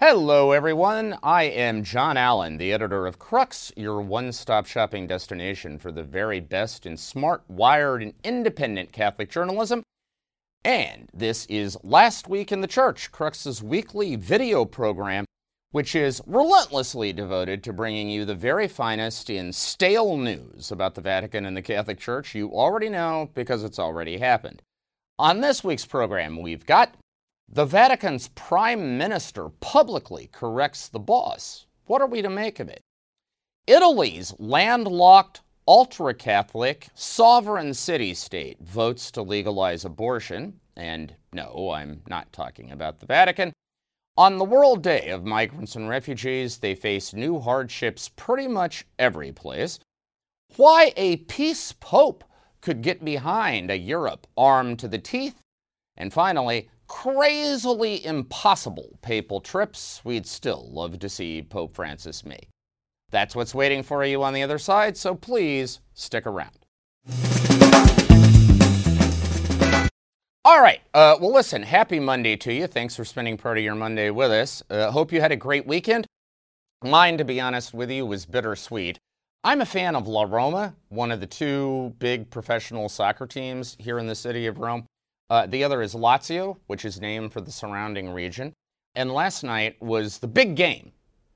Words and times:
Hello, 0.00 0.52
everyone. 0.52 1.18
I 1.24 1.42
am 1.42 1.82
John 1.82 2.16
Allen, 2.16 2.58
the 2.58 2.72
editor 2.72 3.04
of 3.04 3.18
Crux, 3.18 3.72
your 3.76 4.00
one 4.00 4.30
stop 4.30 4.64
shopping 4.64 5.08
destination 5.08 5.76
for 5.76 5.90
the 5.90 6.04
very 6.04 6.38
best 6.38 6.86
in 6.86 6.96
smart, 6.96 7.42
wired, 7.48 8.04
and 8.04 8.14
independent 8.22 8.92
Catholic 8.92 9.28
journalism. 9.28 9.82
And 10.62 11.08
this 11.12 11.46
is 11.46 11.76
Last 11.82 12.28
Week 12.28 12.52
in 12.52 12.60
the 12.60 12.68
Church, 12.68 13.10
Crux's 13.10 13.60
weekly 13.60 14.14
video 14.14 14.64
program, 14.64 15.24
which 15.72 15.96
is 15.96 16.22
relentlessly 16.28 17.12
devoted 17.12 17.64
to 17.64 17.72
bringing 17.72 18.08
you 18.08 18.24
the 18.24 18.36
very 18.36 18.68
finest 18.68 19.28
in 19.28 19.52
stale 19.52 20.16
news 20.16 20.70
about 20.70 20.94
the 20.94 21.00
Vatican 21.00 21.44
and 21.44 21.56
the 21.56 21.60
Catholic 21.60 21.98
Church 21.98 22.36
you 22.36 22.52
already 22.52 22.88
know 22.88 23.30
because 23.34 23.64
it's 23.64 23.80
already 23.80 24.18
happened. 24.18 24.62
On 25.18 25.40
this 25.40 25.64
week's 25.64 25.86
program, 25.86 26.40
we've 26.40 26.64
got 26.64 26.94
the 27.48 27.64
Vatican's 27.64 28.28
prime 28.28 28.98
minister 28.98 29.48
publicly 29.60 30.28
corrects 30.32 30.88
the 30.88 30.98
boss. 30.98 31.66
What 31.86 32.02
are 32.02 32.06
we 32.06 32.20
to 32.20 32.28
make 32.28 32.60
of 32.60 32.68
it? 32.68 32.82
Italy's 33.66 34.34
landlocked, 34.38 35.40
ultra 35.66 36.12
Catholic, 36.14 36.88
sovereign 36.94 37.72
city 37.72 38.12
state 38.14 38.58
votes 38.60 39.10
to 39.12 39.22
legalize 39.22 39.84
abortion. 39.84 40.60
And 40.76 41.14
no, 41.32 41.70
I'm 41.70 42.02
not 42.08 42.32
talking 42.32 42.70
about 42.70 43.00
the 43.00 43.06
Vatican. 43.06 43.52
On 44.16 44.36
the 44.36 44.44
World 44.44 44.82
Day 44.82 45.10
of 45.10 45.24
Migrants 45.24 45.76
and 45.76 45.88
Refugees, 45.88 46.58
they 46.58 46.74
face 46.74 47.14
new 47.14 47.38
hardships 47.38 48.08
pretty 48.08 48.48
much 48.48 48.84
every 48.98 49.32
place. 49.32 49.78
Why 50.56 50.92
a 50.96 51.16
peace 51.16 51.72
pope 51.72 52.24
could 52.60 52.82
get 52.82 53.04
behind 53.04 53.70
a 53.70 53.78
Europe 53.78 54.26
armed 54.36 54.78
to 54.80 54.88
the 54.88 54.98
teeth. 54.98 55.40
And 55.96 56.12
finally, 56.12 56.68
crazily 56.88 58.04
impossible 58.04 58.98
papal 59.02 59.40
trips 59.40 60.00
we'd 60.04 60.26
still 60.26 60.68
love 60.72 60.98
to 60.98 61.08
see 61.08 61.42
Pope 61.42 61.74
Francis 61.74 62.24
make. 62.24 62.48
That's 63.10 63.36
what's 63.36 63.54
waiting 63.54 63.82
for 63.82 64.04
you 64.04 64.22
on 64.22 64.34
the 64.34 64.42
other 64.42 64.58
side, 64.58 64.96
so 64.96 65.14
please 65.14 65.80
stick 65.94 66.26
around. 66.26 66.58
All 70.44 70.62
right. 70.62 70.80
Uh, 70.94 71.16
well, 71.20 71.32
listen, 71.32 71.62
happy 71.62 72.00
Monday 72.00 72.36
to 72.36 72.52
you. 72.52 72.66
Thanks 72.66 72.96
for 72.96 73.04
spending 73.04 73.36
part 73.36 73.58
of 73.58 73.64
your 73.64 73.74
Monday 73.74 74.10
with 74.10 74.30
us. 74.30 74.62
Uh, 74.70 74.90
hope 74.90 75.12
you 75.12 75.20
had 75.20 75.32
a 75.32 75.36
great 75.36 75.66
weekend. 75.66 76.06
Mine, 76.82 77.18
to 77.18 77.24
be 77.24 77.40
honest 77.40 77.74
with 77.74 77.90
you, 77.90 78.06
was 78.06 78.24
bittersweet. 78.24 78.98
I'm 79.44 79.60
a 79.60 79.66
fan 79.66 79.94
of 79.94 80.08
La 80.08 80.22
Roma, 80.22 80.74
one 80.88 81.10
of 81.10 81.20
the 81.20 81.26
two 81.26 81.94
big 81.98 82.30
professional 82.30 82.88
soccer 82.88 83.26
teams 83.26 83.76
here 83.78 83.98
in 83.98 84.06
the 84.06 84.14
city 84.14 84.46
of 84.46 84.58
Rome. 84.58 84.86
Uh, 85.30 85.46
the 85.46 85.62
other 85.62 85.82
is 85.82 85.94
Lazio, 85.94 86.56
which 86.66 86.84
is 86.84 87.00
named 87.00 87.32
for 87.32 87.40
the 87.40 87.52
surrounding 87.52 88.10
region. 88.10 88.52
And 88.94 89.12
last 89.12 89.44
night 89.44 89.80
was 89.80 90.18
the 90.18 90.28
big 90.28 90.56
game 90.56 90.92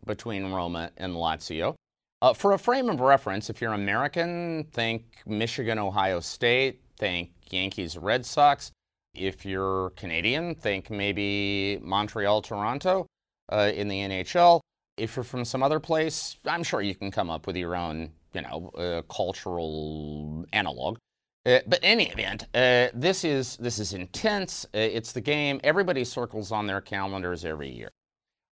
between 0.07 0.53
Roma 0.53 0.91
and 0.97 1.15
Lazio. 1.15 1.75
Uh, 2.23 2.33
for 2.33 2.53
a 2.53 2.59
frame 2.59 2.89
of 2.89 3.01
reference, 3.01 3.51
if 3.51 3.61
you're 3.61 3.73
American, 3.73 4.65
think 4.73 5.05
Michigan, 5.27 5.79
Ohio 5.79 6.20
State, 6.20 6.81
think 6.98 7.31
Yankees, 7.51 7.98
Red 7.98 8.25
Sox. 8.25 8.70
If 9.15 9.45
you're 9.45 9.91
Canadian, 9.91 10.55
think 10.55 10.89
maybe 10.89 11.79
Montreal, 11.83 12.41
Toronto 12.41 13.07
uh, 13.51 13.70
in 13.75 13.89
the 13.89 13.98
NHL. 13.98 14.61
If 14.97 15.17
you're 15.17 15.25
from 15.25 15.45
some 15.45 15.63
other 15.63 15.81
place, 15.81 16.37
I'm 16.47 16.63
sure 16.63 16.81
you 16.81 16.95
can 16.95 17.11
come 17.11 17.29
up 17.29 17.47
with 17.47 17.57
your 17.57 17.77
own, 17.77 18.13
you 18.33 18.43
know, 18.43 18.70
uh, 18.79 19.03
cultural 19.13 20.47
analog. 20.53 20.98
Uh, 21.45 21.59
but 21.67 21.81
in 21.81 21.85
any 21.85 22.09
event, 22.09 22.45
uh, 22.55 22.89
this 22.95 23.25
is 23.25 23.57
this 23.57 23.81
is 23.81 23.95
intense. 23.95 24.65
Uh, 24.67 24.79
it's 24.79 25.12
the 25.12 25.21
game. 25.21 25.61
Everybody 25.65 26.05
circles 26.05 26.53
on 26.53 26.67
their 26.67 26.81
calendars 26.81 27.45
every 27.45 27.71
year. 27.71 27.91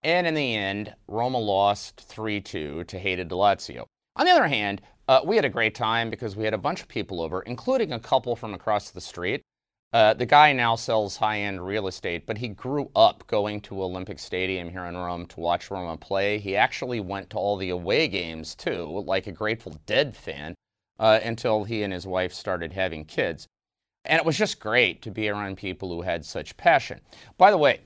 And 0.03 0.25
in 0.25 0.35
the 0.35 0.55
end, 0.55 0.95
Roma 1.07 1.37
lost 1.37 1.99
3 1.99 2.39
2 2.39 2.85
to 2.85 2.99
hated 2.99 3.29
Lazio. 3.29 3.85
On 4.15 4.25
the 4.25 4.31
other 4.31 4.47
hand, 4.47 4.81
uh, 5.09 5.21
we 5.25 5.35
had 5.35 5.43
a 5.43 5.49
great 5.49 5.75
time 5.75 6.09
because 6.09 6.37
we 6.37 6.45
had 6.45 6.53
a 6.53 6.57
bunch 6.57 6.81
of 6.81 6.87
people 6.87 7.21
over, 7.21 7.41
including 7.41 7.91
a 7.91 7.99
couple 7.99 8.35
from 8.35 8.53
across 8.53 8.91
the 8.91 9.01
street. 9.01 9.41
Uh, 9.91 10.13
the 10.13 10.25
guy 10.25 10.53
now 10.53 10.75
sells 10.75 11.17
high 11.17 11.39
end 11.39 11.65
real 11.65 11.87
estate, 11.87 12.25
but 12.25 12.37
he 12.37 12.47
grew 12.47 12.89
up 12.95 13.25
going 13.27 13.59
to 13.61 13.81
Olympic 13.81 14.19
Stadium 14.19 14.69
here 14.69 14.85
in 14.85 14.95
Rome 14.95 15.25
to 15.27 15.39
watch 15.41 15.71
Roma 15.71 15.97
play. 15.97 16.39
He 16.39 16.55
actually 16.55 17.01
went 17.01 17.29
to 17.31 17.37
all 17.37 17.57
the 17.57 17.69
away 17.69 18.07
games 18.07 18.55
too, 18.55 19.03
like 19.05 19.27
a 19.27 19.31
Grateful 19.31 19.77
Dead 19.85 20.15
fan 20.15 20.55
uh, 20.99 21.19
until 21.23 21.63
he 21.63 21.83
and 21.83 21.93
his 21.93 22.07
wife 22.07 22.33
started 22.33 22.73
having 22.73 23.05
kids. 23.05 23.47
And 24.05 24.19
it 24.19 24.25
was 24.25 24.37
just 24.37 24.59
great 24.59 25.01
to 25.01 25.11
be 25.11 25.29
around 25.29 25.57
people 25.57 25.89
who 25.89 26.01
had 26.01 26.25
such 26.25 26.57
passion. 26.57 27.01
By 27.37 27.51
the 27.51 27.57
way, 27.57 27.81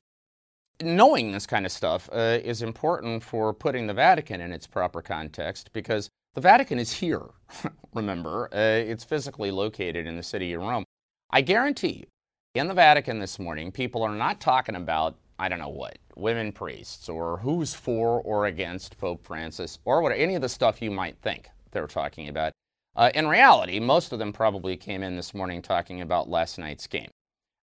knowing 0.82 1.32
this 1.32 1.46
kind 1.46 1.66
of 1.66 1.72
stuff 1.72 2.08
uh, 2.12 2.38
is 2.42 2.62
important 2.62 3.22
for 3.22 3.52
putting 3.52 3.86
the 3.86 3.94
Vatican 3.94 4.40
in 4.40 4.52
its 4.52 4.66
proper 4.66 5.02
context 5.02 5.72
because 5.72 6.08
the 6.34 6.40
Vatican 6.40 6.78
is 6.78 6.92
here, 6.92 7.26
remember. 7.94 8.48
Uh, 8.52 8.58
it's 8.58 9.04
physically 9.04 9.50
located 9.50 10.06
in 10.06 10.16
the 10.16 10.22
city 10.22 10.52
of 10.52 10.62
Rome. 10.62 10.84
I 11.30 11.40
guarantee 11.40 11.92
you, 12.00 12.06
in 12.54 12.68
the 12.68 12.74
Vatican 12.74 13.18
this 13.18 13.38
morning, 13.38 13.72
people 13.72 14.02
are 14.02 14.14
not 14.14 14.40
talking 14.40 14.76
about, 14.76 15.16
I 15.38 15.48
don't 15.48 15.58
know 15.58 15.68
what, 15.68 15.98
women 16.16 16.52
priests 16.52 17.08
or 17.08 17.38
who's 17.38 17.74
for 17.74 18.20
or 18.20 18.46
against 18.46 18.98
Pope 18.98 19.24
Francis 19.24 19.78
or 19.84 20.02
what, 20.02 20.12
any 20.12 20.34
of 20.34 20.42
the 20.42 20.48
stuff 20.48 20.82
you 20.82 20.90
might 20.90 21.16
think 21.22 21.48
they're 21.70 21.86
talking 21.86 22.28
about. 22.28 22.52
Uh, 22.94 23.10
in 23.14 23.26
reality, 23.26 23.80
most 23.80 24.12
of 24.12 24.18
them 24.18 24.32
probably 24.32 24.76
came 24.76 25.02
in 25.02 25.16
this 25.16 25.32
morning 25.32 25.62
talking 25.62 26.00
about 26.00 26.28
last 26.28 26.58
night's 26.58 26.86
game. 26.86 27.10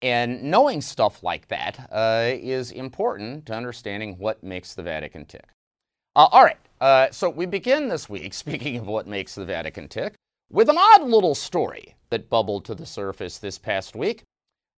And 0.01 0.43
knowing 0.43 0.81
stuff 0.81 1.23
like 1.23 1.47
that 1.49 1.89
uh, 1.91 2.31
is 2.33 2.71
important 2.71 3.45
to 3.47 3.53
understanding 3.53 4.17
what 4.17 4.43
makes 4.43 4.73
the 4.73 4.83
Vatican 4.83 5.25
tick. 5.25 5.49
Uh, 6.15 6.27
all 6.31 6.43
right, 6.43 6.57
uh, 6.81 7.11
so 7.11 7.29
we 7.29 7.45
begin 7.45 7.89
this 7.89 8.09
week, 8.09 8.33
speaking 8.45 8.77
of 8.77 8.87
what 8.87 9.07
makes 9.07 9.35
the 9.35 9.45
Vatican 9.45 9.87
tick, 9.87 10.15
with 10.49 10.69
an 10.69 10.77
odd 10.77 11.03
little 11.03 11.35
story 11.35 11.95
that 12.09 12.29
bubbled 12.29 12.65
to 12.65 12.75
the 12.75 12.85
surface 12.85 13.37
this 13.37 13.59
past 13.59 13.95
week 13.95 14.23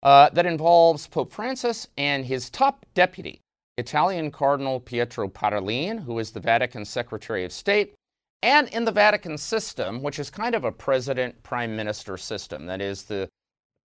uh, 0.01 0.29
that 0.31 0.45
involves 0.45 1.05
Pope 1.05 1.31
Francis 1.31 1.87
and 1.97 2.25
his 2.25 2.49
top 2.49 2.85
deputy, 2.95 3.41
Italian 3.77 4.31
Cardinal 4.31 4.79
Pietro 4.79 5.27
Parolin, 5.27 6.03
who 6.03 6.17
is 6.17 6.31
the 6.31 6.39
Vatican 6.39 6.85
Secretary 6.85 7.45
of 7.45 7.51
State 7.51 7.93
and 8.41 8.67
in 8.69 8.85
the 8.85 8.91
Vatican 8.91 9.37
system, 9.37 10.01
which 10.01 10.19
is 10.19 10.29
kind 10.29 10.55
of 10.55 10.63
a 10.63 10.71
president 10.71 11.41
prime 11.43 11.75
minister 11.75 12.17
system. 12.17 12.65
That 12.65 12.81
is, 12.81 13.03
the 13.03 13.27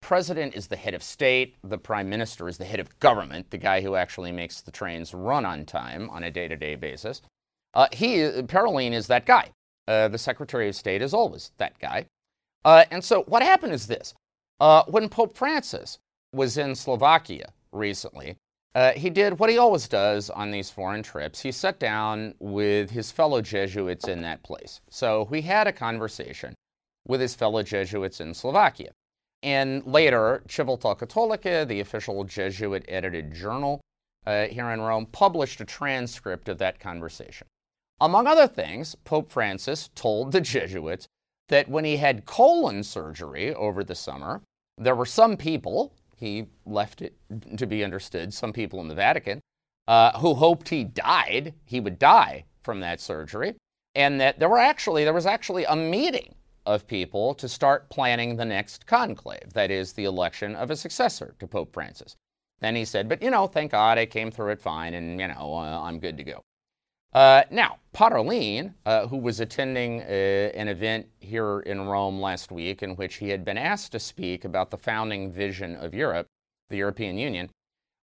president 0.00 0.54
is 0.54 0.66
the 0.66 0.76
head 0.76 0.94
of 0.94 1.02
state, 1.02 1.56
the 1.64 1.78
prime 1.78 2.08
minister 2.08 2.48
is 2.48 2.58
the 2.58 2.64
head 2.64 2.80
of 2.80 2.98
government, 3.00 3.50
the 3.50 3.58
guy 3.58 3.80
who 3.80 3.96
actually 3.96 4.32
makes 4.32 4.60
the 4.60 4.70
trains 4.70 5.14
run 5.14 5.44
on 5.44 5.64
time 5.64 6.10
on 6.10 6.24
a 6.24 6.30
day 6.30 6.46
to 6.48 6.56
day 6.56 6.74
basis. 6.74 7.22
Uh, 7.74 7.88
he, 7.92 8.18
Parolin 8.42 8.92
is 8.92 9.06
that 9.08 9.26
guy. 9.26 9.50
Uh, 9.88 10.08
the 10.08 10.18
Secretary 10.18 10.68
of 10.68 10.76
State 10.76 11.02
is 11.02 11.12
always 11.12 11.50
that 11.58 11.78
guy. 11.78 12.06
Uh, 12.64 12.84
and 12.90 13.02
so 13.04 13.22
what 13.24 13.42
happened 13.42 13.72
is 13.72 13.86
this 13.86 14.14
uh, 14.60 14.82
when 14.86 15.08
Pope 15.08 15.36
Francis 15.36 15.98
was 16.32 16.56
in 16.56 16.74
Slovakia 16.74 17.52
recently, 17.72 18.36
uh, 18.74 18.92
he 18.92 19.08
did 19.08 19.38
what 19.38 19.50
he 19.50 19.58
always 19.58 19.86
does 19.86 20.30
on 20.30 20.50
these 20.50 20.70
foreign 20.70 21.02
trips. 21.02 21.40
He 21.40 21.52
sat 21.52 21.78
down 21.78 22.34
with 22.40 22.90
his 22.90 23.12
fellow 23.12 23.40
Jesuits 23.40 24.08
in 24.08 24.22
that 24.22 24.42
place. 24.42 24.80
So 24.90 25.26
he 25.26 25.42
had 25.42 25.66
a 25.66 25.72
conversation 25.72 26.54
with 27.06 27.20
his 27.20 27.34
fellow 27.34 27.62
Jesuits 27.62 28.20
in 28.20 28.34
Slovakia. 28.34 28.90
And 29.42 29.84
later, 29.86 30.42
Civiltà 30.48 30.98
Cattolica, 30.98 31.68
the 31.68 31.80
official 31.80 32.24
Jesuit 32.24 32.84
edited 32.88 33.34
journal 33.34 33.80
uh, 34.26 34.46
here 34.46 34.70
in 34.70 34.80
Rome, 34.80 35.06
published 35.06 35.60
a 35.60 35.66
transcript 35.66 36.48
of 36.48 36.58
that 36.58 36.80
conversation. 36.80 37.46
Among 38.00 38.26
other 38.26 38.48
things, 38.48 38.96
Pope 39.04 39.30
Francis 39.30 39.90
told 39.94 40.32
the 40.32 40.40
Jesuits 40.40 41.06
that 41.48 41.68
when 41.68 41.84
he 41.84 41.98
had 41.98 42.24
colon 42.24 42.82
surgery 42.82 43.54
over 43.54 43.84
the 43.84 43.94
summer, 43.94 44.40
there 44.78 44.96
were 44.96 45.06
some 45.06 45.36
people, 45.36 45.92
he 46.16 46.46
left 46.66 47.02
it 47.02 47.14
to 47.56 47.66
be 47.66 47.84
understood, 47.84 48.32
some 48.32 48.52
people 48.52 48.80
in 48.80 48.88
the 48.88 48.94
Vatican, 48.94 49.40
uh, 49.88 50.18
who 50.18 50.34
hoped 50.34 50.68
he 50.68 50.84
died, 50.84 51.54
he 51.64 51.80
would 51.80 51.98
die 51.98 52.44
from 52.62 52.80
that 52.80 53.00
surgery, 53.00 53.54
and 53.94 54.20
that 54.20 54.38
there 54.38 54.48
were 54.48 54.58
actually 54.58 55.04
there 55.04 55.12
was 55.12 55.26
actually 55.26 55.64
a 55.64 55.76
meeting 55.76 56.34
of 56.66 56.86
people 56.86 57.34
to 57.34 57.48
start 57.48 57.90
planning 57.90 58.36
the 58.36 58.44
next 58.44 58.86
conclave, 58.86 59.52
that 59.52 59.70
is, 59.70 59.92
the 59.92 60.04
election 60.04 60.54
of 60.56 60.70
a 60.70 60.76
successor 60.76 61.34
to 61.38 61.46
Pope 61.46 61.72
Francis. 61.74 62.16
Then 62.60 62.74
he 62.74 62.84
said, 62.84 63.08
"But 63.08 63.22
you 63.22 63.30
know, 63.30 63.46
thank 63.46 63.72
God 63.72 63.98
I 63.98 64.06
came 64.06 64.30
through 64.30 64.52
it 64.52 64.62
fine, 64.62 64.94
and 64.94 65.20
you 65.20 65.28
know, 65.28 65.54
uh, 65.54 65.82
I'm 65.82 65.98
good 65.98 66.16
to 66.16 66.24
go." 66.24 66.40
Uh, 67.14 67.44
now, 67.50 67.78
Parolin, 67.94 68.74
uh, 68.86 69.06
who 69.06 69.16
was 69.16 69.38
attending 69.38 70.02
uh, 70.02 70.04
an 70.04 70.66
event 70.66 71.06
here 71.20 71.60
in 71.60 71.86
Rome 71.86 72.20
last 72.20 72.50
week 72.50 72.82
in 72.82 72.96
which 72.96 73.16
he 73.16 73.28
had 73.28 73.44
been 73.44 73.56
asked 73.56 73.92
to 73.92 74.00
speak 74.00 74.44
about 74.44 74.70
the 74.70 74.76
founding 74.76 75.30
vision 75.32 75.76
of 75.76 75.94
Europe, 75.94 76.26
the 76.70 76.76
European 76.76 77.16
Union, 77.16 77.50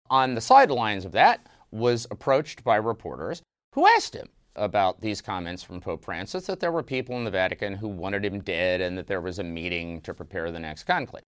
on 0.10 0.34
the 0.34 0.42
sidelines 0.42 1.06
of 1.06 1.12
that 1.12 1.46
was 1.72 2.08
approached 2.10 2.64
by 2.64 2.78
reporters 2.78 3.44
who 3.74 3.86
asked 3.86 4.16
him 4.16 4.28
about 4.56 5.02
these 5.02 5.22
comments 5.22 5.62
from 5.62 5.82
Pope 5.82 6.04
Francis 6.04 6.48
that 6.48 6.60
there 6.60 6.72
were 6.72 6.82
people 6.82 7.18
in 7.18 7.26
the 7.26 7.32
Vatican 7.32 7.74
who 7.74 7.90
wanted 7.90 8.26
him 8.26 8.40
dead 8.42 8.82
and 8.82 8.98
that 8.98 9.06
there 9.06 9.22
was 9.22 9.38
a 9.38 9.44
meeting 9.44 10.02
to 10.02 10.14
prepare 10.14 10.52
the 10.52 10.60
next 10.60 10.84
conclave. 10.84 11.24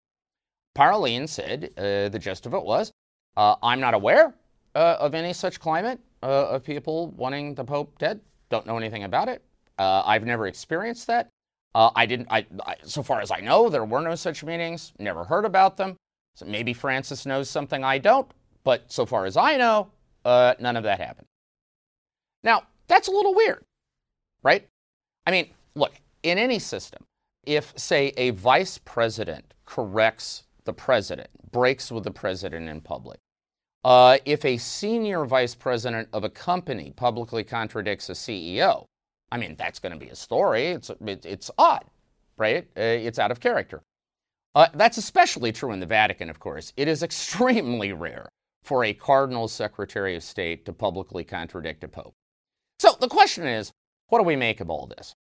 Parolin 0.76 1.28
said 1.28 1.72
uh, 1.78 2.10
the 2.10 2.20
gist 2.20 2.46
of 2.46 2.54
it 2.54 2.64
was, 2.64 2.92
uh, 3.36 3.56
I'm 3.62 3.80
not 3.80 3.94
aware 3.94 4.34
of 4.74 5.14
any 5.14 5.34
such 5.34 5.60
climate. 5.60 6.00
Uh, 6.24 6.50
of 6.50 6.64
people 6.64 7.12
wanting 7.12 7.56
the 7.56 7.64
Pope 7.64 7.98
dead. 8.00 8.20
Don't 8.50 8.66
know 8.66 8.78
anything 8.78 9.04
about 9.04 9.30
it. 9.30 9.44
Uh, 9.78 10.04
I've 10.06 10.26
never 10.26 10.48
experienced 10.48 11.08
that. 11.08 11.30
Uh, 11.76 11.92
I 11.96 12.06
didn't. 12.06 12.28
I, 12.32 12.46
I, 12.66 12.76
so 12.84 13.04
far 13.04 13.22
as 13.22 13.30
I 13.32 13.40
know, 13.40 13.70
there 13.70 13.86
were 13.86 14.02
no 14.02 14.16
such 14.16 14.44
meetings. 14.44 14.94
Never 15.00 15.24
heard 15.24 15.46
about 15.46 15.78
them. 15.78 15.96
So 16.36 16.46
maybe 16.46 16.74
Francis 16.74 17.26
knows 17.26 17.50
something 17.50 17.84
I 17.84 17.98
don't. 17.98 18.30
But 18.64 18.92
so 18.92 19.06
far 19.06 19.26
as 19.26 19.38
I 19.38 19.58
know, 19.58 19.90
uh, 20.26 20.56
none 20.60 20.76
of 20.76 20.84
that 20.84 21.00
happened. 21.00 21.28
Now 22.44 22.64
that's 22.88 23.08
a 23.08 23.12
little 23.12 23.36
weird, 23.36 23.64
right? 24.44 24.68
I 25.26 25.32
mean, 25.32 25.50
look. 25.76 25.94
In 26.24 26.38
any 26.38 26.60
system, 26.60 27.04
if 27.46 27.74
say 27.78 28.12
a 28.18 28.32
vice 28.32 28.80
president 28.80 29.54
corrects 29.66 30.44
the 30.66 30.74
president, 30.74 31.30
breaks 31.52 31.92
with 31.92 32.04
the 32.04 32.12
president 32.12 32.68
in 32.68 32.82
public, 32.82 33.20
uh, 33.88 34.18
if 34.26 34.44
a 34.44 34.58
senior 34.58 35.24
vice 35.24 35.56
president 35.56 36.10
of 36.12 36.26
a 36.26 36.30
company 36.30 36.92
publicly 36.98 37.42
contradicts 37.42 38.10
a 38.10 38.12
CEO, 38.12 38.84
I 39.32 39.38
mean, 39.38 39.56
that's 39.58 39.80
going 39.80 39.94
to 39.94 39.98
be 39.98 40.10
a 40.10 40.16
story. 40.16 40.68
It's, 40.68 40.90
it, 40.90 41.26
it's 41.26 41.50
odd, 41.58 41.86
right? 42.36 42.68
Uh, 42.76 42.82
it's 42.82 43.18
out 43.18 43.32
of 43.32 43.40
character. 43.40 43.82
Uh, 44.56 44.68
that's 44.74 44.98
especially 44.98 45.54
true 45.54 45.72
in 45.72 45.80
the 45.80 45.86
Vatican, 45.86 46.30
of 46.30 46.38
course. 46.38 46.74
It 46.76 46.90
is 46.90 47.02
extremely 47.10 47.94
rare 47.94 48.28
for 48.62 48.84
a 48.84 48.94
cardinal 48.94 49.48
secretary 49.48 50.18
of 50.18 50.24
state 50.24 50.66
to 50.66 50.74
publicly 50.74 51.24
contradict 51.24 51.86
a 51.86 51.88
pope. 51.88 52.14
So 52.80 52.90
the 53.00 53.08
question 53.08 53.48
is 53.48 53.72
what 54.10 54.20
do 54.20 54.26
we 54.26 54.36
make 54.36 54.60
of 54.60 54.70
all 54.70 54.88
this? 54.88 55.14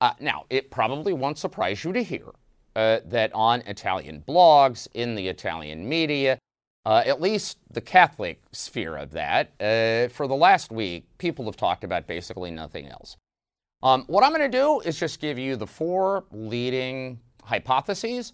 Uh, 0.00 0.14
now, 0.18 0.46
it 0.48 0.70
probably 0.70 1.12
won't 1.12 1.36
surprise 1.36 1.84
you 1.84 1.92
to 1.92 2.02
hear 2.02 2.28
uh, 2.74 3.00
that 3.04 3.34
on 3.34 3.60
Italian 3.66 4.24
blogs, 4.26 4.88
in 4.94 5.14
the 5.14 5.28
Italian 5.28 5.86
media, 5.86 6.38
uh, 6.86 7.02
at 7.06 7.20
least 7.20 7.58
the 7.70 7.80
Catholic 7.80 8.42
sphere 8.52 8.96
of 8.96 9.12
that, 9.12 9.52
uh, 9.60 10.08
for 10.12 10.26
the 10.26 10.34
last 10.34 10.70
week, 10.70 11.06
people 11.18 11.46
have 11.46 11.56
talked 11.56 11.84
about 11.84 12.06
basically 12.06 12.50
nothing 12.50 12.86
else. 12.88 13.16
Um, 13.82 14.04
what 14.06 14.24
I'm 14.24 14.32
going 14.32 14.50
to 14.50 14.58
do 14.58 14.80
is 14.80 14.98
just 14.98 15.20
give 15.20 15.38
you 15.38 15.56
the 15.56 15.66
four 15.66 16.24
leading 16.30 17.20
hypotheses 17.42 18.32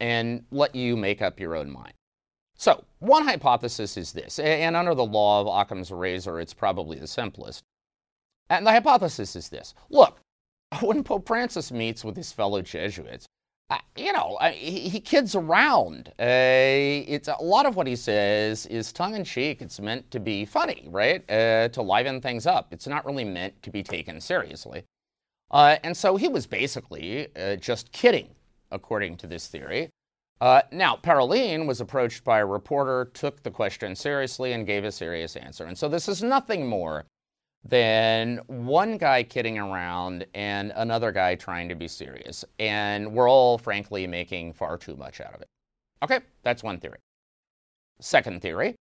and 0.00 0.44
let 0.50 0.74
you 0.74 0.96
make 0.96 1.22
up 1.22 1.38
your 1.38 1.54
own 1.54 1.70
mind. 1.70 1.92
So, 2.56 2.84
one 2.98 3.24
hypothesis 3.24 3.96
is 3.96 4.12
this, 4.12 4.38
and 4.38 4.76
under 4.76 4.94
the 4.94 5.04
law 5.04 5.40
of 5.40 5.46
Occam's 5.46 5.90
razor, 5.90 6.40
it's 6.40 6.52
probably 6.52 6.98
the 6.98 7.06
simplest. 7.06 7.62
And 8.50 8.66
the 8.66 8.72
hypothesis 8.72 9.34
is 9.34 9.48
this 9.48 9.74
look, 9.88 10.18
when 10.82 11.02
Pope 11.02 11.26
Francis 11.26 11.72
meets 11.72 12.04
with 12.04 12.16
his 12.16 12.32
fellow 12.32 12.60
Jesuits, 12.60 13.26
you 13.96 14.12
know, 14.12 14.38
he, 14.52 15.00
kids 15.00 15.34
around. 15.34 16.08
Uh, 16.18 17.04
it's 17.06 17.28
a 17.28 17.42
lot 17.42 17.66
of 17.66 17.76
what 17.76 17.86
he 17.86 17.96
says 17.96 18.66
is 18.66 18.92
tongue 18.92 19.14
in 19.14 19.24
cheek. 19.24 19.62
It's 19.62 19.80
meant 19.80 20.10
to 20.10 20.20
be 20.20 20.44
funny, 20.44 20.88
right? 20.90 21.28
Uh, 21.30 21.68
to 21.68 21.82
liven 21.82 22.20
things 22.20 22.46
up. 22.46 22.72
It's 22.72 22.86
not 22.86 23.04
really 23.04 23.24
meant 23.24 23.62
to 23.62 23.70
be 23.70 23.82
taken 23.82 24.20
seriously. 24.20 24.84
Uh, 25.50 25.76
and 25.82 25.96
so 25.96 26.16
he 26.16 26.28
was 26.28 26.46
basically 26.46 27.28
uh, 27.36 27.56
just 27.56 27.92
kidding, 27.92 28.28
according 28.70 29.16
to 29.18 29.26
this 29.26 29.48
theory. 29.48 29.90
Uh, 30.40 30.62
now, 30.72 30.96
Parolin 30.96 31.66
was 31.66 31.80
approached 31.80 32.24
by 32.24 32.38
a 32.38 32.46
reporter, 32.46 33.10
took 33.12 33.42
the 33.42 33.50
question 33.50 33.94
seriously, 33.94 34.52
and 34.52 34.66
gave 34.66 34.84
a 34.84 34.92
serious 34.92 35.36
answer. 35.36 35.64
And 35.64 35.76
so 35.76 35.88
this 35.88 36.08
is 36.08 36.22
nothing 36.22 36.66
more 36.66 37.04
than 37.64 38.38
one 38.46 38.96
guy 38.96 39.22
kidding 39.22 39.58
around 39.58 40.26
and 40.34 40.72
another 40.76 41.12
guy 41.12 41.34
trying 41.34 41.68
to 41.68 41.74
be 41.74 41.88
serious. 41.88 42.44
And 42.58 43.12
we're 43.12 43.28
all, 43.28 43.58
frankly, 43.58 44.06
making 44.06 44.54
far 44.54 44.78
too 44.78 44.96
much 44.96 45.20
out 45.20 45.34
of 45.34 45.42
it. 45.42 45.48
Okay, 46.02 46.20
that's 46.42 46.62
one 46.62 46.78
theory. 46.78 46.98
Second 48.00 48.40
theory, 48.40 48.76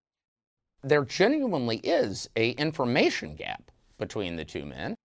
there 0.82 1.04
genuinely 1.04 1.78
is 1.78 2.30
a 2.38 2.52
information 2.52 3.36
gap 3.36 3.70
between 3.98 4.38
the 4.38 4.46
two 4.46 4.66
men. 4.66 4.96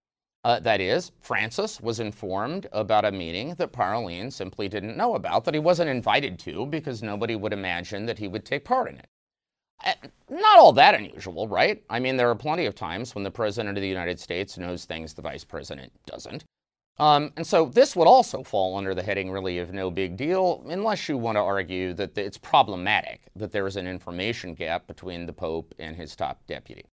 Uh, 0.45 0.61
that 0.61 0.81
is, 0.81 1.11
Francis 1.21 1.81
was 1.81 2.01
informed 2.01 2.69
about 2.73 3.07
a 3.07 3.11
meeting 3.11 3.55
that 3.55 3.73
Parolin 3.73 4.31
simply 4.31 4.69
didn't 4.69 4.97
know 4.97 5.15
about, 5.15 5.45
that 5.45 5.55
he 5.55 5.61
wasn't 5.61 5.89
invited 5.89 6.39
to 6.39 6.67
because 6.67 7.03
nobody 7.03 7.35
would 7.35 7.53
imagine 7.53 8.05
that 8.07 8.19
he 8.19 8.29
would 8.29 8.45
take 8.45 8.65
part 8.65 8.91
in 8.91 8.99
it. 8.99 9.09
Uh, 9.83 9.93
not 10.29 10.59
all 10.59 10.73
that 10.73 10.95
unusual, 10.95 11.49
right? 11.49 11.83
I 11.89 11.99
mean, 11.99 12.17
there 12.17 12.31
are 12.31 12.35
plenty 12.35 12.67
of 12.67 12.75
times 12.75 13.15
when 13.15 13.25
the 13.25 13.31
President 13.31 13.77
of 13.77 13.83
the 13.83 13.89
United 13.89 14.21
States 14.21 14.59
knows 14.59 14.85
things 14.85 15.15
the 15.15 15.23
Vice 15.23 15.45
President 15.45 15.93
doesn't. 16.07 16.45
Um, 16.99 17.33
and 17.37 17.47
so 17.47 17.67
this 17.67 17.97
would 17.97 18.07
also 18.07 18.45
fall 18.45 18.77
under 18.77 18.95
the 18.95 19.03
heading, 19.03 19.31
really, 19.31 19.59
of 19.59 19.73
no 19.73 19.91
big 19.91 20.17
deal, 20.17 20.65
unless 20.69 21.09
you 21.09 21.19
want 21.19 21.37
to 21.37 21.41
argue 21.41 21.93
that 21.95 22.17
it's 22.17 22.39
problematic 22.39 23.23
that 23.35 23.51
there 23.51 23.67
is 23.67 23.77
an 23.77 23.89
information 23.89 24.55
gap 24.55 24.87
between 24.87 25.27
the 25.27 25.33
Pope 25.33 25.75
and 25.79 25.97
his 25.97 26.15
top 26.15 26.47
deputy. 26.47 26.85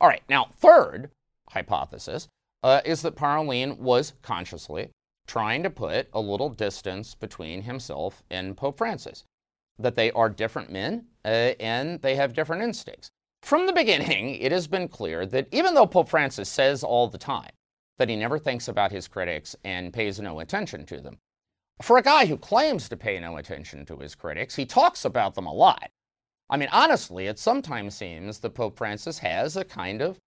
All 0.00 0.08
right, 0.08 0.22
now, 0.28 0.48
third 0.58 1.10
hypothesis 1.50 2.28
uh, 2.62 2.82
is 2.84 3.02
that 3.02 3.16
Parolin 3.16 3.78
was 3.78 4.12
consciously 4.22 4.90
trying 5.26 5.64
to 5.64 5.70
put 5.70 6.08
a 6.12 6.20
little 6.20 6.48
distance 6.48 7.14
between 7.14 7.62
himself 7.62 8.22
and 8.30 8.56
Pope 8.56 8.78
Francis 8.78 9.24
that 9.78 9.96
they 9.96 10.10
are 10.12 10.28
different 10.28 10.70
men 10.70 11.06
uh, 11.24 11.52
and 11.60 12.00
they 12.02 12.14
have 12.16 12.34
different 12.34 12.62
instincts. 12.62 13.10
From 13.42 13.66
the 13.66 13.72
beginning, 13.72 14.36
it 14.36 14.52
has 14.52 14.66
been 14.66 14.88
clear 14.88 15.26
that 15.26 15.48
even 15.52 15.74
though 15.74 15.86
Pope 15.86 16.08
Francis 16.08 16.48
says 16.48 16.82
all 16.82 17.08
the 17.08 17.18
time 17.18 17.50
that 17.98 18.08
he 18.08 18.16
never 18.16 18.38
thinks 18.38 18.68
about 18.68 18.92
his 18.92 19.08
critics 19.08 19.54
and 19.64 19.92
pays 19.92 20.20
no 20.20 20.40
attention 20.40 20.84
to 20.86 21.00
them, 21.00 21.18
for 21.82 21.98
a 21.98 22.02
guy 22.02 22.26
who 22.26 22.38
claims 22.38 22.88
to 22.88 22.96
pay 22.96 23.20
no 23.20 23.36
attention 23.36 23.84
to 23.86 23.98
his 23.98 24.14
critics, 24.14 24.56
he 24.56 24.64
talks 24.64 25.04
about 25.04 25.34
them 25.34 25.46
a 25.46 25.52
lot. 25.52 25.90
I 26.48 26.56
mean, 26.56 26.68
honestly, 26.72 27.26
it 27.26 27.38
sometimes 27.38 27.94
seems 27.94 28.38
that 28.38 28.54
Pope 28.54 28.78
Francis 28.78 29.18
has 29.18 29.56
a 29.56 29.64
kind 29.64 30.00
of 30.00 30.18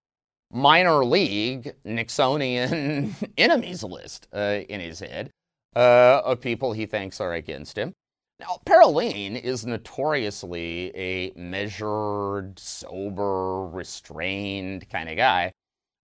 minor 0.52 1.04
league 1.06 1.74
Nixonian 1.86 3.14
enemies 3.38 3.84
list 3.84 4.28
uh, 4.34 4.60
in 4.68 4.80
his 4.80 5.00
head 5.00 5.32
uh, 5.76 6.22
of 6.24 6.42
people 6.42 6.74
he 6.74 6.86
thinks 6.86 7.20
are 7.20 7.34
against 7.34 7.78
him. 7.78 7.94
Now, 8.40 8.62
Parolin 8.66 9.42
is 9.42 9.66
notoriously 9.66 10.96
a 10.96 11.32
measured, 11.36 12.58
sober, 12.58 13.68
restrained 13.68 14.90
kind 14.90 15.10
of 15.10 15.18
guy 15.18 15.52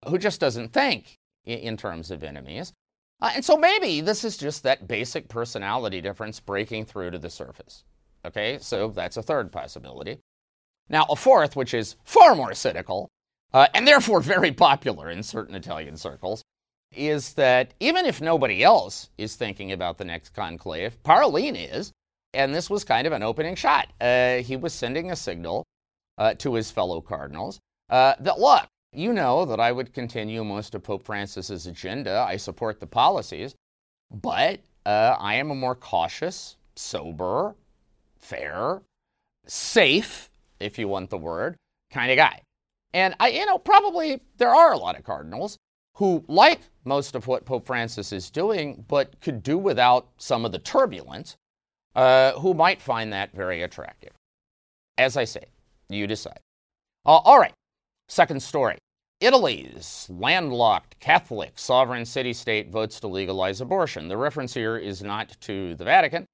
who 0.07 0.17
just 0.17 0.41
doesn't 0.41 0.73
think 0.73 1.15
in 1.45 1.77
terms 1.77 2.11
of 2.11 2.23
enemies. 2.23 2.73
Uh, 3.21 3.31
and 3.35 3.45
so 3.45 3.55
maybe 3.55 4.01
this 4.01 4.25
is 4.25 4.35
just 4.35 4.63
that 4.63 4.87
basic 4.87 5.29
personality 5.29 6.01
difference 6.01 6.39
breaking 6.41 6.85
through 6.85 7.11
to 7.11 7.19
the 7.19 7.29
surface. 7.29 7.85
Okay, 8.25 8.57
so 8.59 8.89
that's 8.89 9.17
a 9.17 9.23
third 9.23 9.51
possibility. 9.51 10.19
Now, 10.89 11.05
a 11.09 11.15
fourth, 11.15 11.55
which 11.55 11.73
is 11.73 11.95
far 12.03 12.35
more 12.35 12.53
cynical, 12.53 13.07
uh, 13.53 13.67
and 13.73 13.87
therefore 13.87 14.19
very 14.19 14.51
popular 14.51 15.09
in 15.09 15.23
certain 15.23 15.55
Italian 15.55 15.95
circles, 15.95 16.44
is 16.92 17.33
that 17.33 17.73
even 17.80 18.06
if 18.06 18.21
nobody 18.21 18.63
else 18.63 19.09
is 19.18 19.35
thinking 19.35 19.71
about 19.71 19.97
the 19.97 20.06
next 20.06 20.30
conclave, 20.30 21.01
Parolin 21.04 21.56
is, 21.56 21.92
and 22.35 22.54
this 22.54 22.69
was 22.69 22.83
kind 22.83 23.07
of 23.07 23.13
an 23.13 23.23
opening 23.23 23.56
shot. 23.56 23.87
Uh, 23.99 24.37
he 24.37 24.56
was 24.56 24.73
sending 24.73 25.11
a 25.11 25.15
signal 25.15 25.63
uh, 26.18 26.33
to 26.35 26.54
his 26.54 26.71
fellow 26.71 27.01
cardinals 27.01 27.59
uh, 27.89 28.13
that, 28.19 28.39
look, 28.39 28.68
you 28.94 29.13
know 29.13 29.45
that 29.45 29.59
I 29.59 29.71
would 29.71 29.94
continue 29.94 30.44
most 30.44 30.75
of 30.75 30.83
Pope 30.83 31.04
Francis's 31.04 31.68
agenda. 31.68 32.25
I 32.27 32.37
support 32.37 32.80
the 32.80 32.87
policies, 32.87 33.56
but 34.11 34.59
uh, 34.85 35.15
I 35.19 35.35
am 35.35 35.51
a 35.51 35.56
more 35.56 35.75
cautious, 35.75 36.57
sober, 36.75 37.56
fair, 38.18 38.81
safe, 39.45 40.30
if 40.59 40.80
you 40.80 40.87
want 40.87 41.09
the 41.09 41.18
word, 41.18 41.57
kind 41.92 42.11
of 42.11 42.18
guy. 42.18 42.42
And 42.94 43.13
I, 43.19 43.30
you 43.30 43.45
know, 43.45 43.57
probably 43.57 44.21
there 44.37 44.56
are 44.56 44.71
a 44.71 44.77
lot 44.77 44.97
of 44.97 45.04
cardinals 45.04 45.57
who 45.95 46.23
like 46.27 46.61
most 46.85 47.15
of 47.15 47.27
what 47.27 47.45
Pope 47.45 47.65
Francis 47.65 48.13
is 48.13 48.30
doing, 48.30 48.85
but 48.87 49.19
could 49.19 49.44
do 49.44 49.57
without 49.57 50.07
some 50.18 50.45
of 50.45 50.51
the 50.51 50.59
turbulence 50.59 51.35
uh, 51.95 52.33
who 52.33 52.54
might 52.54 52.81
find 52.81 53.14
that 53.14 53.33
very 53.33 53.61
attractive. 53.61 54.11
As 54.97 55.18
I 55.18 55.25
say, 55.25 55.45
you 55.90 56.07
decide. 56.07 56.40
Uh, 57.06 57.21
all 57.23 57.40
right, 57.40 57.54
second 58.07 58.42
story. 58.42 58.78
Italy's 59.21 60.07
landlocked 60.09 60.99
Catholic 60.99 61.54
sovereign 61.56 62.06
city 62.06 62.33
state 62.33 62.69
votes 62.69 62.99
to 62.99 63.07
legalize 63.07 63.61
abortion. 63.61 64.07
The 64.07 64.18
reference 64.18 64.54
here 64.54 64.78
is 64.78 65.02
not 65.02 65.35
to 65.42 65.75
the 65.75 65.85
Vatican, 65.85 66.25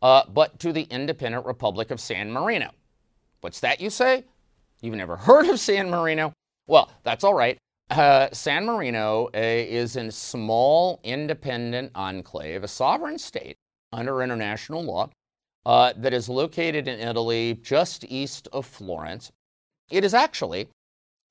uh, 0.00 0.22
but 0.28 0.58
to 0.60 0.72
the 0.72 0.82
independent 0.90 1.44
Republic 1.44 1.90
of 1.90 2.00
San 2.00 2.30
Marino. 2.30 2.70
What's 3.40 3.60
that, 3.60 3.80
you 3.80 3.90
say? 3.90 4.24
You've 4.80 4.94
never 4.94 5.16
heard 5.28 5.48
of 5.48 5.58
San 5.58 5.90
Marino? 5.90 6.32
Well, 6.66 6.90
that's 7.02 7.24
all 7.24 7.34
right. 7.34 7.58
Uh, 7.90 8.28
San 8.30 8.64
Marino 8.64 9.26
uh, 9.26 9.30
is 9.34 9.96
a 9.96 10.12
small 10.12 11.00
independent 11.02 11.90
enclave, 11.96 12.62
a 12.62 12.68
sovereign 12.68 13.18
state 13.18 13.56
under 13.92 14.22
international 14.22 14.82
law 14.82 15.10
uh, 15.66 15.92
that 15.96 16.12
is 16.12 16.28
located 16.28 16.88
in 16.88 17.00
Italy 17.00 17.58
just 17.62 18.04
east 18.04 18.48
of 18.52 18.66
Florence. 18.66 19.30
It 19.90 20.02
has 20.02 20.14
actually 20.14 20.68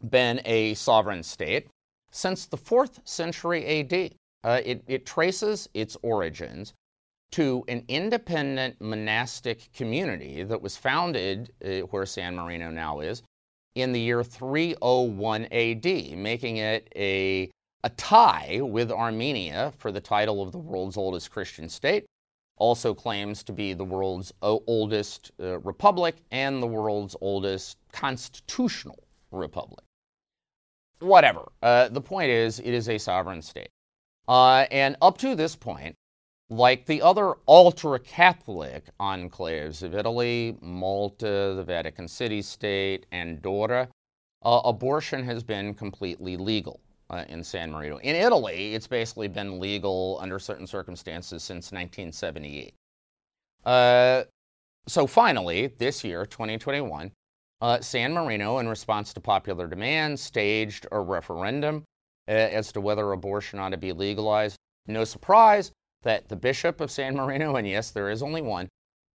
been 0.09 0.41
a 0.45 0.73
sovereign 0.75 1.23
state 1.23 1.67
since 2.11 2.45
the 2.45 2.57
4th 2.57 2.99
century 3.05 3.65
AD. 3.65 4.13
Uh, 4.43 4.61
it, 4.63 4.83
it 4.87 5.05
traces 5.05 5.67
its 5.73 5.97
origins 6.01 6.73
to 7.31 7.63
an 7.67 7.83
independent 7.87 8.79
monastic 8.81 9.71
community 9.73 10.43
that 10.43 10.61
was 10.61 10.77
founded 10.77 11.51
uh, 11.63 11.79
where 11.87 12.05
San 12.05 12.35
Marino 12.35 12.69
now 12.69 13.01
is 13.01 13.21
in 13.75 13.91
the 13.91 13.99
year 13.99 14.23
301 14.23 15.45
AD, 15.51 16.17
making 16.17 16.57
it 16.57 16.91
a, 16.95 17.51
a 17.83 17.89
tie 17.91 18.59
with 18.61 18.91
Armenia 18.91 19.73
for 19.77 19.91
the 19.91 20.01
title 20.01 20.41
of 20.41 20.51
the 20.51 20.57
world's 20.57 20.97
oldest 20.97 21.31
Christian 21.31 21.69
state. 21.69 22.05
Also 22.59 22.93
claims 22.93 23.43
to 23.43 23.53
be 23.53 23.73
the 23.73 23.83
world's 23.83 24.31
oldest 24.41 25.31
uh, 25.41 25.59
republic 25.59 26.17
and 26.31 26.61
the 26.61 26.67
world's 26.67 27.15
oldest 27.21 27.77
constitutional 27.91 29.03
republic. 29.31 29.83
Whatever. 30.99 31.51
Uh, 31.63 31.87
the 31.87 32.01
point 32.01 32.29
is, 32.29 32.59
it 32.59 32.73
is 32.73 32.89
a 32.89 32.97
sovereign 32.97 33.41
state. 33.41 33.69
Uh, 34.27 34.65
and 34.69 34.95
up 35.01 35.17
to 35.17 35.35
this 35.35 35.55
point, 35.55 35.95
like 36.49 36.85
the 36.85 37.01
other 37.01 37.35
ultra 37.47 37.99
Catholic 37.99 38.89
enclaves 38.99 39.81
of 39.81 39.95
Italy, 39.95 40.57
Malta, 40.61 41.53
the 41.55 41.63
Vatican 41.63 42.07
City 42.07 42.41
State, 42.41 43.05
Andorra, 43.11 43.87
uh, 44.43 44.61
abortion 44.65 45.23
has 45.23 45.43
been 45.43 45.73
completely 45.73 46.37
legal 46.37 46.79
uh, 47.09 47.25
in 47.27 47.43
San 47.43 47.71
Marino. 47.71 47.97
In 47.97 48.15
Italy, 48.15 48.73
it's 48.75 48.87
basically 48.87 49.27
been 49.27 49.59
legal 49.59 50.17
under 50.21 50.39
certain 50.39 50.67
circumstances 50.67 51.43
since 51.43 51.71
1978. 51.71 52.73
Uh, 53.65 54.23
so 54.87 55.05
finally, 55.05 55.67
this 55.77 56.03
year, 56.03 56.25
2021, 56.25 57.11
uh, 57.61 57.79
San 57.81 58.13
Marino, 58.13 58.59
in 58.59 58.67
response 58.67 59.13
to 59.13 59.19
popular 59.19 59.67
demand, 59.67 60.19
staged 60.19 60.87
a 60.91 60.99
referendum 60.99 61.83
uh, 62.27 62.31
as 62.31 62.71
to 62.71 62.81
whether 62.81 63.11
abortion 63.11 63.59
ought 63.59 63.69
to 63.69 63.77
be 63.77 63.91
legalized. 63.91 64.57
No 64.87 65.03
surprise, 65.03 65.71
that 66.03 66.29
the 66.29 66.35
Bishop 66.35 66.79
of 66.81 66.91
San 66.91 67.15
Marino, 67.15 67.55
and 67.55 67.67
yes, 67.67 67.91
there 67.91 68.09
is 68.09 68.23
only 68.23 68.41
one, 68.41 68.69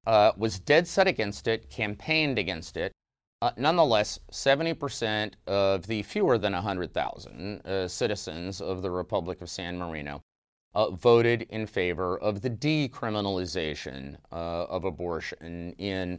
uh, 0.07 0.33
was 0.37 0.59
dead 0.59 0.87
set 0.87 1.07
against 1.07 1.49
it, 1.49 1.71
campaigned 1.71 2.39
against 2.39 2.77
it. 2.77 2.93
Uh, 3.45 3.51
nonetheless, 3.59 4.19
70% 4.33 5.35
of 5.47 5.87
the 5.87 6.03
fewer 6.05 6.39
than 6.39 6.55
100,000 6.55 7.61
uh, 7.67 7.87
citizens 7.87 8.63
of 8.63 8.81
the 8.81 8.91
Republic 8.91 9.43
of 9.43 9.51
San 9.51 9.77
Marino 9.77 10.23
uh, 10.75 10.91
voted 10.93 11.43
in 11.51 11.67
favor 11.67 12.17
of 12.21 12.41
the 12.41 12.49
decriminalization 12.49 14.17
uh, 14.33 14.65
of 14.65 14.87
abortion 14.87 15.75
in 15.77 16.19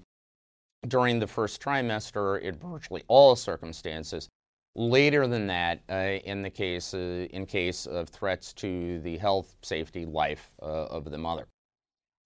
during 0.88 1.18
the 1.18 1.26
first 1.26 1.60
trimester 1.60 2.40
in 2.40 2.56
virtually 2.60 3.02
all 3.08 3.36
circumstances 3.36 4.30
Later 4.78 5.26
than 5.26 5.48
that, 5.48 5.80
uh, 5.90 6.20
in 6.26 6.42
the 6.42 6.50
case 6.50 6.94
uh, 6.94 7.28
in 7.32 7.46
case 7.46 7.86
of 7.86 8.10
threats 8.10 8.52
to 8.56 9.00
the 9.00 9.18
health, 9.18 9.56
safety, 9.64 10.06
life 10.06 10.52
of 10.60 11.10
the 11.10 11.18
mother. 11.18 11.48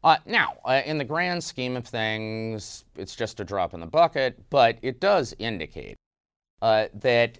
Uh, 0.03 0.17
now, 0.25 0.53
uh, 0.63 0.81
in 0.85 0.97
the 0.97 1.03
grand 1.03 1.43
scheme 1.43 1.75
of 1.75 1.85
things, 1.85 2.85
it's 2.95 3.15
just 3.15 3.39
a 3.39 3.43
drop 3.43 3.73
in 3.73 3.81
the 3.81 3.85
bucket, 3.85 4.39
but 4.49 4.77
it 4.81 4.99
does 4.99 5.35
indicate 5.39 5.97
uh, 6.61 6.87
that. 6.93 7.39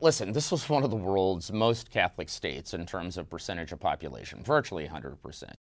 Listen, 0.00 0.32
this 0.32 0.50
was 0.50 0.66
one 0.70 0.82
of 0.82 0.88
the 0.88 0.96
world's 0.96 1.52
most 1.52 1.90
Catholic 1.90 2.30
states 2.30 2.72
in 2.72 2.86
terms 2.86 3.18
of 3.18 3.28
percentage 3.28 3.70
of 3.70 3.78
population, 3.78 4.42
virtually 4.42 4.88
100%. 4.88 5.52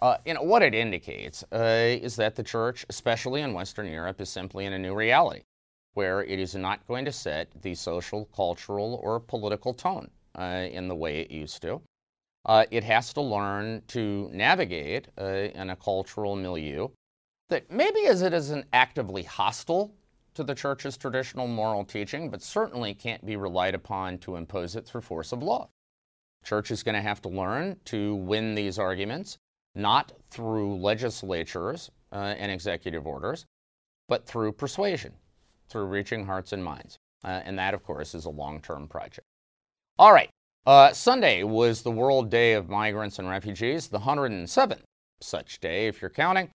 Uh, 0.00 0.16
you 0.26 0.34
know, 0.34 0.42
what 0.42 0.60
it 0.60 0.74
indicates 0.74 1.44
uh, 1.52 1.58
is 2.02 2.16
that 2.16 2.34
the 2.34 2.42
church, 2.42 2.84
especially 2.88 3.42
in 3.42 3.54
Western 3.54 3.86
Europe, 3.86 4.20
is 4.20 4.28
simply 4.28 4.66
in 4.66 4.72
a 4.72 4.78
new 4.78 4.92
reality 4.92 5.42
where 5.94 6.24
it 6.24 6.40
is 6.40 6.56
not 6.56 6.84
going 6.88 7.04
to 7.04 7.12
set 7.12 7.48
the 7.62 7.76
social, 7.76 8.24
cultural, 8.34 8.98
or 9.04 9.20
political 9.20 9.72
tone 9.72 10.10
uh, 10.36 10.66
in 10.72 10.88
the 10.88 10.94
way 10.94 11.20
it 11.20 11.30
used 11.30 11.62
to. 11.62 11.80
Uh, 12.44 12.64
it 12.70 12.82
has 12.84 13.12
to 13.12 13.20
learn 13.20 13.82
to 13.88 14.28
navigate 14.32 15.08
uh, 15.18 15.24
in 15.24 15.70
a 15.70 15.76
cultural 15.76 16.34
milieu 16.34 16.88
that 17.48 17.70
maybe 17.70 18.06
as 18.06 18.22
it 18.22 18.32
isn't 18.32 18.66
actively 18.72 19.22
hostile 19.22 19.94
to 20.34 20.42
the 20.42 20.54
church's 20.54 20.96
traditional 20.96 21.46
moral 21.46 21.84
teaching, 21.84 22.30
but 22.30 22.42
certainly 22.42 22.94
can't 22.94 23.24
be 23.24 23.36
relied 23.36 23.74
upon 23.74 24.18
to 24.18 24.36
impose 24.36 24.74
it 24.74 24.86
through 24.86 25.02
force 25.02 25.32
of 25.32 25.42
law. 25.42 25.68
Church 26.44 26.70
is 26.70 26.82
going 26.82 26.94
to 26.94 27.02
have 27.02 27.22
to 27.22 27.28
learn 27.28 27.76
to 27.84 28.16
win 28.16 28.54
these 28.54 28.78
arguments, 28.78 29.38
not 29.74 30.12
through 30.30 30.76
legislatures 30.78 31.90
uh, 32.10 32.34
and 32.38 32.50
executive 32.50 33.06
orders, 33.06 33.44
but 34.08 34.26
through 34.26 34.52
persuasion 34.52 35.12
through 35.72 35.86
reaching 35.86 36.26
hearts 36.26 36.52
and 36.52 36.62
minds. 36.62 36.98
Uh, 37.24 37.40
and 37.44 37.58
that, 37.58 37.72
of 37.72 37.82
course, 37.82 38.14
is 38.14 38.26
a 38.26 38.30
long 38.30 38.60
term 38.60 38.86
project. 38.86 39.26
All 39.98 40.12
right. 40.12 40.28
Uh, 40.64 40.92
Sunday 40.92 41.42
was 41.42 41.82
the 41.82 41.90
World 41.90 42.30
Day 42.30 42.52
of 42.52 42.68
Migrants 42.68 43.18
and 43.18 43.28
Refugees, 43.28 43.88
the 43.88 43.98
107th 43.98 44.82
such 45.20 45.58
day, 45.58 45.88
if 45.88 46.00
you're 46.00 46.08
counting. 46.08 46.50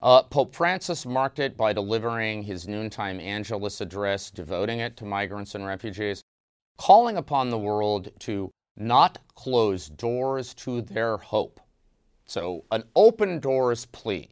Uh, 0.00 0.22
Pope 0.22 0.54
Francis 0.54 1.04
marked 1.04 1.38
it 1.38 1.54
by 1.54 1.74
delivering 1.74 2.42
his 2.42 2.66
noontime 2.66 3.20
Angelus 3.20 3.82
address, 3.82 4.30
devoting 4.30 4.80
it 4.80 4.96
to 4.96 5.04
migrants 5.04 5.54
and 5.54 5.66
refugees, 5.66 6.22
calling 6.78 7.18
upon 7.18 7.50
the 7.50 7.58
world 7.58 8.08
to 8.20 8.50
not 8.78 9.18
close 9.34 9.86
doors 9.86 10.54
to 10.54 10.80
their 10.80 11.18
hope. 11.18 11.60
So, 12.24 12.64
an 12.70 12.84
open 12.96 13.38
doors 13.38 13.84
plea 13.84 14.30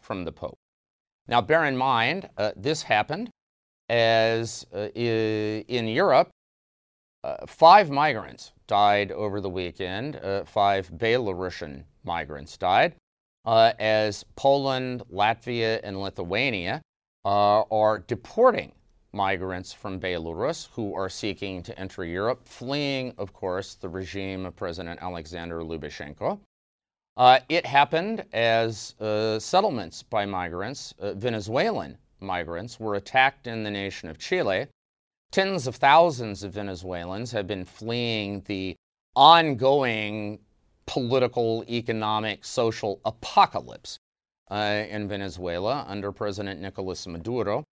from 0.00 0.24
the 0.24 0.32
Pope. 0.32 0.56
Now, 1.28 1.42
bear 1.42 1.66
in 1.66 1.76
mind, 1.76 2.30
uh, 2.38 2.52
this 2.56 2.82
happened 2.82 3.28
as 3.90 4.64
uh, 4.74 4.88
in 4.94 5.86
Europe, 5.86 6.30
uh, 7.24 7.46
five 7.46 7.90
migrants 7.90 8.52
died 8.66 9.10
over 9.10 9.40
the 9.40 9.48
weekend. 9.48 10.16
Uh, 10.16 10.44
five 10.44 10.90
Belarusian 10.90 11.82
migrants 12.04 12.56
died, 12.58 12.94
uh, 13.46 13.72
as 13.78 14.24
Poland, 14.36 15.02
Latvia, 15.10 15.80
and 15.82 16.00
Lithuania 16.00 16.82
uh, 17.24 17.62
are 17.62 18.00
deporting 18.00 18.72
migrants 19.14 19.72
from 19.72 19.98
Belarus 19.98 20.68
who 20.72 20.94
are 20.94 21.08
seeking 21.08 21.62
to 21.62 21.78
enter 21.78 22.04
Europe, 22.04 22.46
fleeing, 22.46 23.14
of 23.16 23.32
course, 23.32 23.76
the 23.76 23.88
regime 23.88 24.44
of 24.44 24.54
President 24.54 25.00
Alexander 25.00 25.60
Lukashenko. 25.60 26.38
Uh, 27.16 27.38
it 27.48 27.64
happened 27.64 28.24
as 28.32 28.96
settlements 29.38 30.02
by 30.02 30.26
migrants, 30.26 30.92
Venezuelan 31.00 31.96
migrants 32.20 32.80
were 32.80 32.96
attacked 32.96 33.46
in 33.46 33.62
the 33.62 33.70
nation 33.70 34.08
of 34.08 34.18
Chile. 34.18 34.66
Tens 35.34 35.66
of 35.66 35.74
thousands 35.74 36.44
of 36.44 36.52
Venezuelans 36.52 37.32
have 37.32 37.48
been 37.48 37.64
fleeing 37.64 38.40
the 38.46 38.76
ongoing 39.16 40.38
political, 40.86 41.64
economic, 41.68 42.44
social 42.44 43.00
apocalypse 43.04 43.98
uh, 44.52 44.84
in 44.88 45.08
Venezuela 45.08 45.84
under 45.88 46.12
President 46.12 46.60
Nicolas 46.60 47.04
Maduro. 47.08 47.64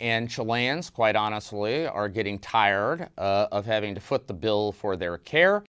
And 0.00 0.28
Chileans, 0.28 0.90
quite 0.90 1.14
honestly, 1.14 1.86
are 1.86 2.08
getting 2.08 2.36
tired 2.40 3.08
uh, 3.16 3.46
of 3.52 3.64
having 3.64 3.94
to 3.94 4.00
foot 4.00 4.26
the 4.26 4.34
bill 4.34 4.72
for 4.72 4.96
their 4.96 5.18
care. 5.18 5.62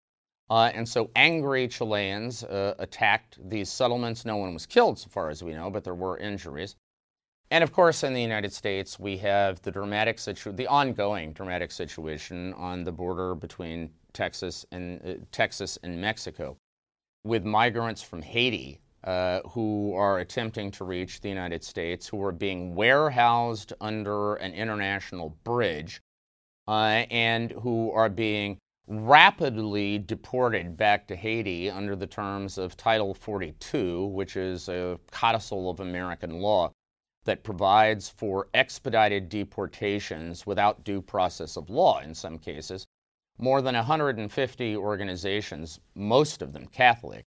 Uh, 0.49 0.71
and 0.73 0.89
so 0.89 1.11
angry 1.17 1.67
Chileans 1.67 2.45
uh, 2.45 2.77
attacked 2.79 3.41
these 3.51 3.69
settlements. 3.69 4.25
No 4.25 4.37
one 4.37 4.55
was 4.55 4.65
killed, 4.65 4.97
so 4.97 5.09
far 5.09 5.29
as 5.29 5.43
we 5.43 5.55
know, 5.55 5.71
but 5.71 5.83
there 5.83 5.93
were 5.97 6.19
injuries. 6.19 6.77
And 7.53 7.63
of 7.63 7.71
course, 7.71 8.03
in 8.03 8.15
the 8.15 8.23
United 8.23 8.51
States, 8.51 8.99
we 8.99 9.19
have 9.19 9.61
the 9.61 9.71
dramatic 9.71 10.19
situ- 10.19 10.53
the 10.53 10.67
ongoing 10.69 11.35
dramatic 11.35 11.71
situation 11.71 12.55
on 12.55 12.83
the 12.83 12.93
border 12.93 13.35
between 13.35 13.91
Texas 14.15 14.65
and 14.73 14.99
uh, 15.07 15.23
Texas 15.33 15.79
and 15.83 16.01
Mexico, 16.01 16.57
with 17.25 17.45
migrants 17.45 18.01
from 18.01 18.23
Haiti 18.23 18.81
uh, 19.05 19.41
who 19.51 19.93
are 19.95 20.21
attempting 20.21 20.71
to 20.71 20.85
reach 20.85 21.21
the 21.21 21.29
United 21.29 21.63
States, 21.63 22.09
who 22.09 22.23
are 22.23 22.33
being 22.33 22.75
warehoused 22.75 23.75
under 23.83 24.37
an 24.37 24.55
international 24.55 25.37
bridge, 25.45 26.01
uh, 26.69 27.05
and 27.11 27.51
who 27.51 27.91
are 27.91 28.09
being 28.09 28.57
rapidly 28.87 29.99
deported 29.99 30.75
back 30.79 31.07
to 31.09 31.15
Haiti 31.15 31.69
under 31.69 31.97
the 31.97 32.07
terms 32.07 32.57
of 32.57 32.79
Title 32.79 33.13
42, 33.13 34.07
which 34.07 34.39
is 34.39 34.71
a 34.71 34.99
codicil 35.11 35.69
of 35.69 35.81
American 35.81 36.41
law 36.41 36.73
that 37.25 37.45
provides 37.45 38.09
for 38.09 38.49
expedited 38.55 39.29
deportations 39.29 40.47
without 40.47 40.85
due 40.85 41.01
process 41.01 41.57
of 41.57 41.71
law 41.71 42.01
in 42.01 42.15
some 42.15 42.39
cases. 42.39 42.85
More 43.39 43.63
than 43.63 43.75
150 43.75 44.77
organizations, 44.77 45.81
most 45.95 46.43
of 46.43 46.53
them 46.53 46.67
Catholic, 46.67 47.25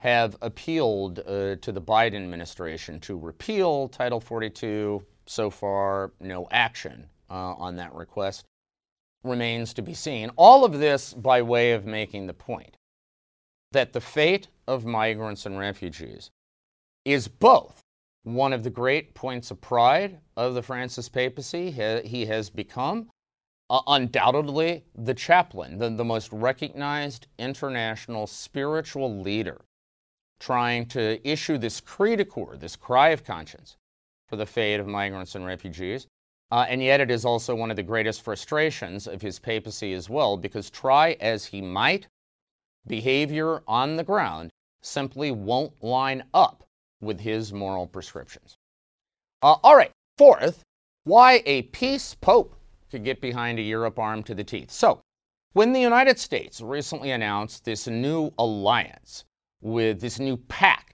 have 0.00 0.36
appealed 0.42 1.20
uh, 1.20 1.56
to 1.56 1.72
the 1.72 1.80
Biden 1.80 2.16
administration 2.16 3.00
to 3.00 3.18
repeal 3.18 3.88
Title 3.88 4.20
42. 4.20 5.02
So 5.26 5.50
far, 5.50 6.12
no 6.20 6.46
action 6.50 7.06
uh, 7.30 7.54
on 7.54 7.76
that 7.76 7.94
request 7.94 8.44
remains 9.24 9.74
to 9.74 9.82
be 9.82 9.94
seen. 9.94 10.30
All 10.36 10.64
of 10.64 10.78
this 10.78 11.12
by 11.12 11.42
way 11.42 11.72
of 11.72 11.84
making 11.84 12.26
the 12.26 12.34
point 12.34 12.76
that 13.72 13.92
the 13.92 14.00
fate 14.00 14.48
of 14.66 14.84
migrants 14.84 15.46
and 15.46 15.58
refugees 15.58 16.30
is 17.04 17.28
both 17.28 17.82
one 18.26 18.52
of 18.52 18.64
the 18.64 18.70
great 18.70 19.14
points 19.14 19.52
of 19.52 19.60
pride 19.60 20.18
of 20.36 20.54
the 20.54 20.62
Francis 20.62 21.08
papacy. 21.08 21.70
He 22.04 22.26
has 22.26 22.50
become 22.50 23.08
uh, 23.70 23.80
undoubtedly 23.86 24.84
the 24.96 25.14
chaplain, 25.14 25.78
the, 25.78 25.90
the 25.90 26.04
most 26.04 26.32
recognized 26.32 27.28
international 27.38 28.26
spiritual 28.26 29.20
leader, 29.20 29.60
trying 30.40 30.86
to 30.86 31.26
issue 31.26 31.56
this 31.56 31.80
cri 31.80 32.16
de 32.16 32.24
coeur, 32.24 32.56
this 32.56 32.74
cry 32.74 33.10
of 33.10 33.22
conscience 33.22 33.76
for 34.28 34.34
the 34.34 34.44
fate 34.44 34.80
of 34.80 34.88
migrants 34.88 35.36
and 35.36 35.46
refugees. 35.46 36.08
Uh, 36.50 36.66
and 36.68 36.82
yet, 36.82 37.00
it 37.00 37.12
is 37.12 37.24
also 37.24 37.54
one 37.54 37.70
of 37.70 37.76
the 37.76 37.82
greatest 37.82 38.22
frustrations 38.22 39.06
of 39.06 39.22
his 39.22 39.38
papacy 39.38 39.92
as 39.92 40.10
well, 40.10 40.36
because 40.36 40.68
try 40.68 41.16
as 41.20 41.44
he 41.44 41.60
might, 41.60 42.08
behavior 42.88 43.62
on 43.68 43.94
the 43.94 44.04
ground 44.04 44.50
simply 44.82 45.30
won't 45.30 45.80
line 45.80 46.24
up 46.34 46.65
with 47.00 47.20
his 47.20 47.52
moral 47.52 47.86
prescriptions. 47.86 48.56
Uh, 49.42 49.56
all 49.62 49.76
right, 49.76 49.92
fourth, 50.18 50.62
why 51.04 51.42
a 51.46 51.62
peace 51.62 52.14
pope 52.14 52.56
could 52.90 53.04
get 53.04 53.20
behind 53.20 53.58
a 53.58 53.62
Europe 53.62 53.98
armed 53.98 54.26
to 54.26 54.34
the 54.34 54.44
teeth. 54.44 54.70
So, 54.70 55.00
when 55.52 55.72
the 55.72 55.80
United 55.80 56.18
States 56.18 56.60
recently 56.60 57.12
announced 57.12 57.64
this 57.64 57.86
new 57.86 58.30
alliance 58.38 59.24
with 59.62 60.00
this 60.00 60.18
new 60.18 60.36
pact 60.36 60.92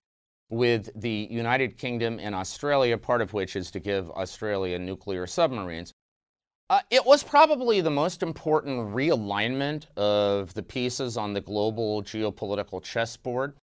with 0.53 0.91
the 1.01 1.27
United 1.31 1.79
Kingdom 1.79 2.21
and 2.21 2.35
Australia, 2.35 2.99
part 2.99 3.23
of 3.23 3.33
which 3.33 3.57
is 3.57 3.71
to 3.71 3.81
give 3.81 4.11
Australia 4.11 4.79
nuclear 4.79 5.27
submarines. 5.27 5.93
Uh, 6.69 6.81
it 6.91 7.05
was 7.05 7.23
probably 7.23 7.81
the 7.81 7.91
most 7.91 8.23
important 8.23 8.95
realignment 8.95 9.87
of 9.97 10.53
the 10.53 10.63
pieces 10.63 11.17
on 11.17 11.33
the 11.33 11.41
global 11.41 12.03
geopolitical 12.03 12.83
chessboard 12.83 13.55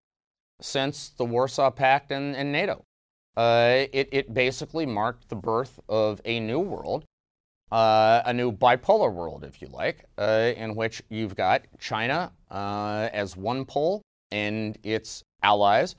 since 0.62 1.10
the 1.10 1.25
Warsaw 1.25 1.72
Pact 1.72 2.12
and, 2.12 2.36
and 2.36 2.51
NATO. 2.51 2.84
Uh, 3.38 3.86
it, 3.94 4.10
it, 4.12 4.34
basically 4.34 4.86
marked 4.86 5.30
the 5.30 5.36
birth 5.36 5.80
of 5.88 6.20
a 6.25 6.39
new 6.42 6.60
world, 6.60 7.06
uh, 7.72 8.22
a 8.25 8.34
new 8.34 8.51
bipolar 8.51 9.13
world, 9.13 9.46
if 9.46 9.62
you 9.62 9.70
like, 9.72 10.04
uh, 10.18 10.51
in 10.58 10.75
which 10.75 11.01
you've 11.10 11.36
got 11.36 11.62
China 11.80 12.34
uh, 12.51 13.08
as 13.13 13.38
one 13.38 13.63
pole 13.63 14.01
and 14.32 14.78
its 14.84 15.24
allies, 15.42 15.96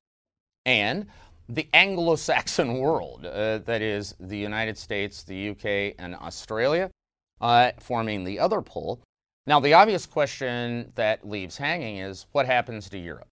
and 0.67 1.07
the 1.49 1.67
Anglo 1.73 2.17
Saxon 2.17 2.79
world, 2.79 3.25
uh, 3.25 3.59
that 3.59 3.81
is, 3.81 4.15
the 4.21 4.37
United 4.37 4.77
States, 4.77 5.23
the 5.23 5.51
UK, 5.51 5.95
and 5.99 6.15
Australia, 6.17 6.91
uh, 7.41 7.71
forming 7.79 8.25
the 8.25 8.39
other 8.39 8.61
pole. 8.61 9.01
Now, 9.47 9.61
the 9.61 9.73
obvious 9.73 10.05
question 10.05 10.93
that 10.95 11.27
leaves 11.27 11.57
hanging 11.57 11.99
is 11.99 12.27
what 12.33 12.45
happens 12.45 12.91
to 12.91 12.99
Europe? 12.99 13.30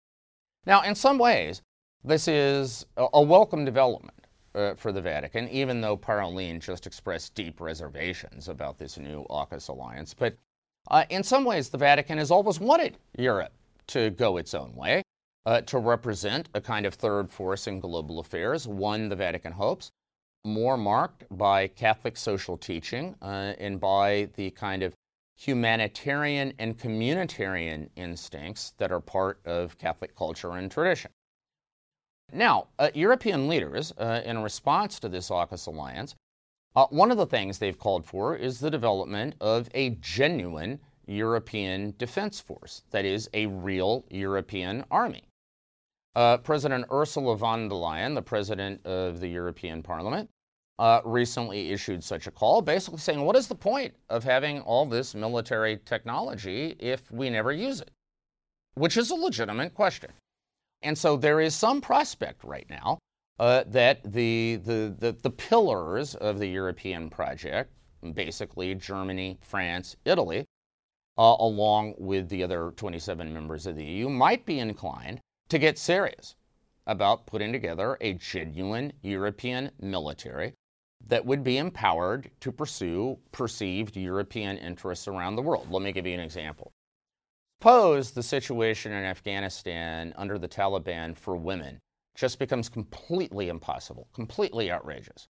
Now, 0.65 0.81
in 0.83 0.95
some 0.95 1.17
ways, 1.17 1.61
this 2.03 2.27
is 2.27 2.85
a, 2.97 3.21
welcome 3.21 3.65
development. 3.65 4.13
Uh, 4.55 4.75
for 4.75 4.91
the 4.91 5.01
Vatican, 5.01 5.49
even 5.49 5.81
though 5.81 5.97
Parolin 5.97 6.59
just 6.59 6.85
expressed 6.85 7.33
deep 7.33 7.59
reservations 7.59 8.49
about 8.49 8.77
this 8.77 8.99
new 8.99 9.25
AUKUS 9.31 9.69
alliance. 9.69 10.13
But 10.13 10.37
uh, 10.91 11.05
in 11.09 11.23
some 11.23 11.43
ways, 11.43 11.69
the 11.69 11.79
Vatican 11.79 12.19
has 12.19 12.29
always 12.29 12.59
wanted 12.59 12.99
Europe 13.17 13.51
to 13.87 14.11
go 14.11 14.37
its 14.37 14.53
own 14.53 14.75
way 14.75 15.01
uh, 15.47 15.61
to 15.61 15.79
represent 15.79 16.49
a 16.53 16.61
kind 16.61 16.85
of 16.85 16.93
third 16.93 17.31
force 17.31 17.65
in 17.65 17.79
global 17.79 18.19
affairs, 18.19 18.67
one 18.67 19.09
the 19.09 19.15
Vatican 19.15 19.53
hopes, 19.53 19.89
more 20.45 20.77
marked 20.77 21.25
by 21.35 21.67
Catholic 21.67 22.15
social 22.15 22.55
teaching 22.55 23.15
uh, 23.23 23.53
and 23.57 23.79
by 23.79 24.29
the 24.35 24.51
kind 24.51 24.83
of 24.83 24.93
humanitarian 25.35 26.53
and 26.59 26.77
communitarian 26.77 27.89
instincts 27.95 28.73
that 28.77 28.91
are 28.91 28.99
part 28.99 29.39
of 29.45 29.77
Catholic 29.77 30.15
culture 30.15 30.51
and 30.51 30.71
tradition. 30.71 31.11
Now, 32.31 32.67
uh, 32.79 32.89
European 32.93 33.47
leaders, 33.47 33.93
uh, 33.97 34.21
in 34.25 34.41
response 34.41 34.99
to 34.99 35.09
this 35.09 35.29
AUKUS 35.29 35.67
alliance, 35.67 36.15
uh, 36.75 36.87
one 36.87 37.11
of 37.11 37.17
the 37.17 37.27
things 37.27 37.59
they've 37.59 37.77
called 37.77 38.05
for 38.05 38.35
is 38.35 38.59
the 38.59 38.71
development 38.71 39.35
of 39.39 39.69
a 39.73 39.91
genuine 40.01 40.79
European 41.05 41.93
defense 41.97 42.39
force, 42.39 42.83
that 42.91 43.05
is, 43.05 43.29
a 43.33 43.45
real 43.45 44.05
European 44.09 44.83
army. 44.89 45.23
Uh, 46.15 46.37
President 46.37 46.85
Ursula 46.91 47.35
von 47.35 47.67
der 47.69 47.75
Leyen, 47.75 48.15
the 48.15 48.21
president 48.21 48.85
of 48.85 49.19
the 49.19 49.27
European 49.27 49.83
Parliament, 49.83 50.29
uh, 50.79 51.01
recently 51.05 51.71
issued 51.71 52.03
such 52.03 52.27
a 52.27 52.31
call, 52.31 52.61
basically 52.61 52.99
saying, 52.99 53.21
What 53.21 53.35
is 53.35 53.47
the 53.47 53.55
point 53.55 53.93
of 54.09 54.23
having 54.23 54.61
all 54.61 54.85
this 54.85 55.13
military 55.13 55.77
technology 55.85 56.75
if 56.79 57.11
we 57.11 57.29
never 57.29 57.51
use 57.51 57.81
it? 57.81 57.91
Which 58.75 58.97
is 58.97 59.11
a 59.11 59.15
legitimate 59.15 59.73
question. 59.73 60.11
And 60.81 60.97
so 60.97 61.15
there 61.15 61.39
is 61.39 61.55
some 61.55 61.79
prospect 61.79 62.43
right 62.43 62.65
now 62.69 62.97
uh, 63.39 63.63
that 63.67 64.03
the, 64.03 64.59
the, 64.63 64.95
the, 64.97 65.15
the 65.21 65.29
pillars 65.29 66.15
of 66.15 66.39
the 66.39 66.47
European 66.47 67.09
project, 67.09 67.71
basically 68.13 68.75
Germany, 68.75 69.37
France, 69.41 69.95
Italy, 70.05 70.45
uh, 71.17 71.35
along 71.39 71.93
with 71.97 72.27
the 72.29 72.43
other 72.43 72.73
27 72.75 73.31
members 73.31 73.67
of 73.67 73.75
the 73.75 73.85
EU, 73.85 74.09
might 74.09 74.45
be 74.45 74.59
inclined 74.59 75.19
to 75.49 75.59
get 75.59 75.77
serious 75.77 76.35
about 76.87 77.25
putting 77.25 77.53
together 77.53 77.97
a 78.01 78.13
genuine 78.13 78.91
European 79.03 79.71
military 79.79 80.53
that 81.07 81.25
would 81.25 81.43
be 81.43 81.57
empowered 81.57 82.31
to 82.39 82.51
pursue 82.51 83.17
perceived 83.31 83.97
European 83.97 84.57
interests 84.57 85.07
around 85.07 85.35
the 85.35 85.41
world. 85.41 85.69
Let 85.69 85.81
me 85.81 85.91
give 85.91 86.07
you 86.07 86.13
an 86.13 86.19
example. 86.19 86.71
Suppose 87.61 88.11
the 88.11 88.23
situation 88.23 88.91
in 88.91 89.03
Afghanistan 89.03 90.13
under 90.17 90.37
the 90.37 90.47
Taliban 90.47 91.15
for 91.15 91.35
women 91.35 91.79
just 92.15 92.39
becomes 92.39 92.69
completely 92.69 93.49
impossible, 93.49 94.07
completely 94.13 94.71
outrageous. 94.71 95.27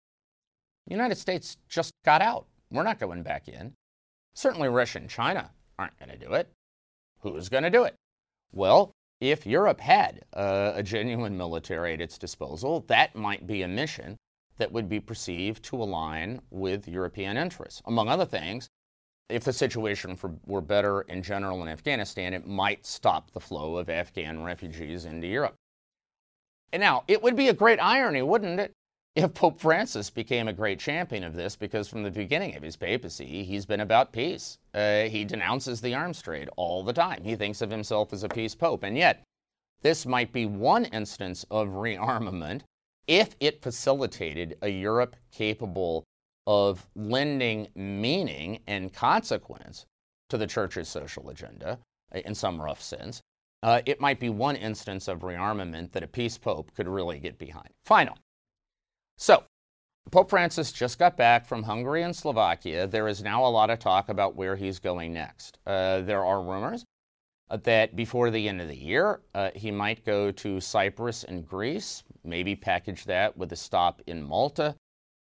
The 0.87 0.95
United 0.95 1.17
States 1.17 1.57
just 1.67 1.91
got 2.03 2.21
out. 2.21 2.45
We're 2.71 2.83
not 2.83 2.99
going 2.99 3.23
back 3.23 3.47
in. 3.47 3.73
Certainly, 4.33 4.69
Russia 4.69 4.99
and 4.99 5.09
China 5.09 5.51
aren't 5.77 5.97
going 5.99 6.09
to 6.09 6.17
do 6.17 6.33
it. 6.33 6.49
Who's 7.19 7.49
going 7.49 7.63
to 7.63 7.69
do 7.69 7.83
it? 7.83 7.95
Well, 8.53 8.91
if 9.19 9.45
Europe 9.45 9.79
had 9.79 10.21
uh, 10.33 10.71
a 10.75 10.81
genuine 10.81 11.37
military 11.37 11.93
at 11.93 12.01
its 12.01 12.17
disposal, 12.17 12.83
that 12.87 13.15
might 13.15 13.45
be 13.45 13.61
a 13.61 13.67
mission 13.67 14.17
that 14.61 14.71
would 14.71 14.87
be 14.87 14.99
perceived 14.99 15.63
to 15.63 15.81
align 15.81 16.39
with 16.51 16.87
European 16.87 17.35
interests. 17.35 17.81
Among 17.87 18.07
other 18.09 18.27
things, 18.27 18.69
if 19.27 19.43
the 19.43 19.51
situation 19.51 20.15
for, 20.15 20.35
were 20.45 20.61
better 20.61 21.01
in 21.01 21.23
general 21.23 21.63
in 21.63 21.67
Afghanistan, 21.67 22.31
it 22.31 22.45
might 22.45 22.85
stop 22.85 23.31
the 23.31 23.39
flow 23.39 23.77
of 23.77 23.89
Afghan 23.89 24.43
refugees 24.43 25.05
into 25.05 25.25
Europe. 25.25 25.55
And 26.71 26.79
now, 26.79 27.03
it 27.07 27.23
would 27.23 27.35
be 27.35 27.47
a 27.47 27.53
great 27.53 27.79
irony, 27.79 28.21
wouldn't 28.21 28.59
it, 28.59 28.71
if 29.15 29.33
Pope 29.33 29.59
Francis 29.59 30.11
became 30.11 30.47
a 30.47 30.53
great 30.53 30.79
champion 30.79 31.23
of 31.23 31.33
this, 31.33 31.55
because 31.55 31.87
from 31.87 32.03
the 32.03 32.11
beginning 32.11 32.55
of 32.55 32.61
his 32.61 32.75
papacy, 32.75 33.43
he's 33.43 33.65
been 33.65 33.81
about 33.81 34.13
peace. 34.13 34.59
Uh, 34.75 35.05
he 35.05 35.25
denounces 35.25 35.81
the 35.81 35.95
arms 35.95 36.21
trade 36.21 36.49
all 36.55 36.83
the 36.83 36.93
time. 36.93 37.23
He 37.23 37.35
thinks 37.35 37.63
of 37.63 37.71
himself 37.71 38.13
as 38.13 38.23
a 38.23 38.29
peace 38.29 38.53
pope. 38.53 38.83
And 38.83 38.95
yet, 38.95 39.23
this 39.81 40.05
might 40.05 40.31
be 40.31 40.45
one 40.45 40.85
instance 40.85 41.47
of 41.49 41.69
rearmament 41.69 42.61
if 43.07 43.35
it 43.39 43.61
facilitated 43.61 44.57
a 44.61 44.69
Europe 44.69 45.15
capable 45.31 46.03
of 46.47 46.87
lending 46.95 47.67
meaning 47.75 48.59
and 48.67 48.93
consequence 48.93 49.85
to 50.29 50.37
the 50.37 50.47
church's 50.47 50.89
social 50.89 51.29
agenda, 51.29 51.77
uh, 52.15 52.19
in 52.25 52.35
some 52.35 52.61
rough 52.61 52.81
sense. 52.81 53.21
Uh, 53.63 53.81
it 53.85 54.01
might 54.01 54.19
be 54.19 54.29
one 54.29 54.55
instance 54.55 55.07
of 55.07 55.19
rearmament 55.19 55.91
that 55.91 56.03
a 56.03 56.07
peace 56.07 56.37
pope 56.37 56.71
could 56.75 56.87
really 56.87 57.19
get 57.19 57.37
behind. 57.37 57.69
Final. 57.85 58.17
So, 59.17 59.43
Pope 60.09 60.31
Francis 60.31 60.71
just 60.71 60.97
got 60.97 61.15
back 61.15 61.45
from 61.45 61.61
Hungary 61.61 62.01
and 62.01 62.15
Slovakia. 62.15 62.87
There 62.87 63.07
is 63.07 63.21
now 63.21 63.45
a 63.45 63.47
lot 63.47 63.69
of 63.69 63.77
talk 63.77 64.09
about 64.09 64.35
where 64.35 64.55
he's 64.55 64.79
going 64.79 65.13
next. 65.13 65.59
Uh, 65.67 66.01
there 66.01 66.25
are 66.25 66.41
rumors 66.41 66.83
that 67.57 67.95
before 67.95 68.29
the 68.29 68.47
end 68.47 68.61
of 68.61 68.67
the 68.67 68.77
year, 68.77 69.21
uh, 69.35 69.51
he 69.55 69.71
might 69.71 70.05
go 70.05 70.31
to 70.31 70.59
Cyprus 70.59 71.23
and 71.23 71.47
Greece, 71.47 72.03
maybe 72.23 72.55
package 72.55 73.05
that 73.05 73.35
with 73.37 73.51
a 73.51 73.55
stop 73.55 74.01
in 74.07 74.23
Malta. 74.23 74.75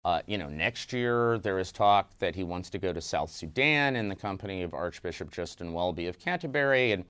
Uh, 0.06 0.22
you 0.28 0.38
know, 0.38 0.50
next 0.50 0.94
year 0.94 1.38
there 1.40 1.60
is 1.60 1.72
talk 1.72 2.18
that 2.20 2.36
he 2.36 2.44
wants 2.44 2.70
to 2.70 2.78
go 2.78 2.94
to 2.94 3.02
South 3.02 3.30
Sudan 3.30 3.96
in 3.96 4.08
the 4.08 4.16
company 4.16 4.64
of 4.64 4.74
Archbishop 4.74 5.32
Justin 5.32 5.74
Welby 5.74 6.08
of 6.08 6.20
Canterbury, 6.20 6.94
and 6.94 7.06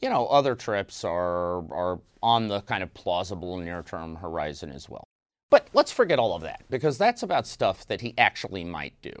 you 0.00 0.10
know, 0.10 0.26
other 0.26 0.54
trips 0.54 1.04
are 1.04 1.58
are 1.72 2.00
on 2.22 2.48
the 2.48 2.60
kind 2.62 2.82
of 2.82 2.92
plausible 2.94 3.56
near-term 3.56 4.16
horizon 4.16 4.70
as 4.70 4.88
well. 4.88 5.06
But 5.50 5.68
let's 5.72 5.92
forget 5.92 6.18
all 6.18 6.34
of 6.34 6.42
that 6.42 6.64
because 6.68 6.98
that's 6.98 7.22
about 7.22 7.46
stuff 7.46 7.86
that 7.86 8.00
he 8.00 8.14
actually 8.18 8.64
might 8.64 8.94
do. 9.02 9.12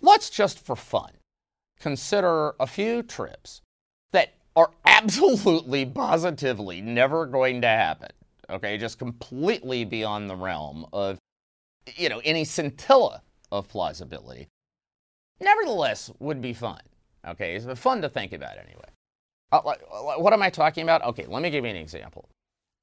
Let's 0.00 0.30
just 0.30 0.58
for 0.58 0.76
fun 0.76 1.12
consider 1.80 2.54
a 2.60 2.66
few 2.66 3.02
trips 3.02 3.60
that 4.12 4.34
absolutely, 5.02 5.86
positively 5.86 6.80
never 6.80 7.26
going 7.26 7.60
to 7.62 7.68
happen. 7.68 8.10
Okay, 8.50 8.76
just 8.78 8.98
completely 8.98 9.84
beyond 9.84 10.28
the 10.28 10.36
realm 10.36 10.86
of, 10.92 11.18
you 11.96 12.08
know, 12.08 12.20
any 12.24 12.44
scintilla 12.44 13.22
of 13.50 13.68
plausibility. 13.68 14.48
Nevertheless, 15.40 16.10
would 16.18 16.40
be 16.40 16.52
fun. 16.52 16.80
Okay, 17.26 17.56
it's 17.56 17.80
fun 17.80 18.02
to 18.02 18.08
think 18.08 18.32
about 18.32 18.58
anyway. 18.58 18.88
Uh, 19.52 19.60
what 20.18 20.32
am 20.32 20.42
I 20.42 20.50
talking 20.50 20.82
about? 20.82 21.04
Okay, 21.04 21.26
let 21.26 21.42
me 21.42 21.50
give 21.50 21.64
you 21.64 21.70
an 21.70 21.76
example. 21.76 22.28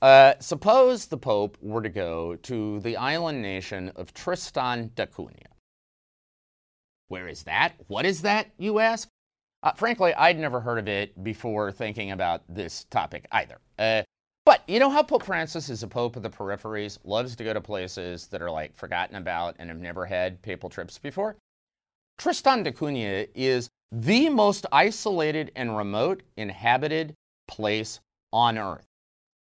Uh, 0.01 0.33
suppose 0.39 1.07
the 1.07 1.17
Pope 1.17 1.57
were 1.61 1.81
to 1.81 1.89
go 1.89 2.35
to 2.37 2.79
the 2.81 2.95
island 2.95 3.41
nation 3.41 3.91
of 3.95 4.13
Tristan 4.13 4.91
da 4.95 5.05
Cunha. 5.05 5.47
Where 7.09 7.27
is 7.27 7.43
that? 7.43 7.73
What 7.87 8.05
is 8.05 8.21
that, 8.21 8.51
you 8.57 8.79
ask? 8.79 9.09
Uh, 9.61 9.73
frankly, 9.73 10.13
I'd 10.13 10.39
never 10.39 10.59
heard 10.61 10.79
of 10.79 10.87
it 10.87 11.21
before 11.23 11.71
thinking 11.71 12.11
about 12.11 12.43
this 12.47 12.85
topic 12.85 13.27
either. 13.31 13.59
Uh, 13.77 14.03
But 14.45 14.63
you 14.67 14.79
know 14.79 14.89
how 14.89 15.03
Pope 15.03 15.23
Francis 15.23 15.69
is 15.69 15.83
a 15.83 15.87
pope 15.87 16.15
of 16.15 16.23
the 16.23 16.29
peripheries, 16.29 16.97
loves 17.03 17.35
to 17.35 17.43
go 17.43 17.53
to 17.53 17.61
places 17.61 18.27
that 18.27 18.41
are 18.41 18.49
like 18.49 18.75
forgotten 18.75 19.15
about 19.15 19.55
and 19.59 19.69
have 19.69 19.79
never 19.79 20.05
had 20.05 20.41
papal 20.41 20.69
trips 20.69 20.97
before? 20.97 21.35
Tristan 22.17 22.63
da 22.63 22.71
Cunha 22.71 23.27
is 23.35 23.69
the 23.91 24.29
most 24.29 24.65
isolated 24.71 25.51
and 25.55 25.75
remote 25.77 26.23
inhabited 26.37 27.13
place 27.47 27.99
on 28.31 28.57
earth. 28.57 28.85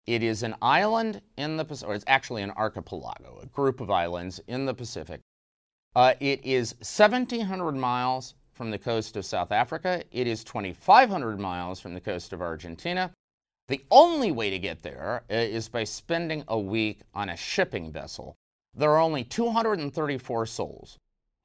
It 0.07 0.23
is 0.23 0.43
an 0.43 0.55
island 0.61 1.21
in 1.37 1.57
the 1.57 1.65
Pacific, 1.65 1.89
or 1.89 1.95
it's 1.95 2.05
actually 2.07 2.41
an 2.43 2.51
archipelago, 2.51 3.39
a 3.41 3.47
group 3.47 3.81
of 3.81 3.91
islands 3.91 4.39
in 4.47 4.65
the 4.65 4.73
Pacific. 4.73 5.21
Uh, 5.95 6.13
it 6.19 6.43
is 6.45 6.73
1,700 6.79 7.75
miles 7.75 8.35
from 8.55 8.71
the 8.71 8.79
coast 8.79 9.17
of 9.17 9.25
South 9.25 9.51
Africa. 9.51 10.01
It 10.11 10.27
is 10.27 10.43
2,500 10.43 11.39
miles 11.39 11.79
from 11.79 11.93
the 11.93 12.01
coast 12.01 12.33
of 12.33 12.41
Argentina. 12.41 13.11
The 13.67 13.83
only 13.91 14.31
way 14.31 14.49
to 14.49 14.59
get 14.59 14.81
there 14.81 15.23
uh, 15.29 15.59
by 15.71 15.83
spending 15.83 16.43
a 16.47 16.57
week 16.57 17.01
on 17.13 17.29
a 17.29 17.37
shipping 17.37 17.91
vessel. 17.91 18.37
There 18.73 18.91
are 18.91 18.99
only 18.99 19.23
234 19.23 20.45
souls 20.45 20.97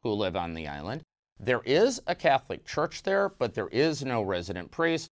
who 0.02 0.12
live 0.12 0.36
on 0.36 0.54
the 0.54 0.68
island. 0.68 1.02
There 1.38 1.62
is 1.64 2.00
a 2.06 2.14
Catholic 2.14 2.64
church 2.64 3.02
there, 3.02 3.30
but 3.30 3.54
there 3.54 3.68
is 3.68 4.04
no 4.04 4.22
resident 4.22 4.70
priest. 4.70 5.08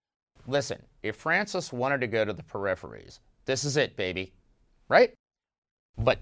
Listen, 0.46 0.82
if 1.02 1.16
Francis 1.16 1.72
wanted 1.72 2.00
to 2.00 2.06
go 2.06 2.24
to 2.24 2.32
the 2.32 2.42
peripheries, 2.42 3.20
this 3.46 3.64
is 3.64 3.76
it, 3.76 3.96
baby. 3.96 4.32
Right? 4.88 5.14
But 5.96 6.18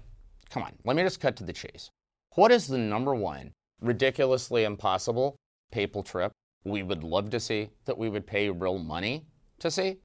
come 0.49 0.63
on, 0.63 0.73
let 0.85 0.95
me 0.95 1.03
just 1.03 1.19
cut 1.19 1.35
to 1.37 1.43
the 1.43 1.53
chase. 1.53 1.89
What 2.35 2.51
is 2.51 2.67
the 2.67 2.77
number 2.77 3.15
one 3.15 3.51
ridiculously 3.81 4.63
impossible 4.63 5.35
papal 5.71 6.03
trip 6.03 6.31
we 6.65 6.83
would 6.83 7.03
love 7.03 7.29
to 7.29 7.39
see 7.39 7.69
that 7.85 7.97
we 7.97 8.09
would 8.09 8.25
pay 8.25 8.49
real 8.49 8.79
money 8.79 9.25
to 9.59 9.69
see? 9.69 9.97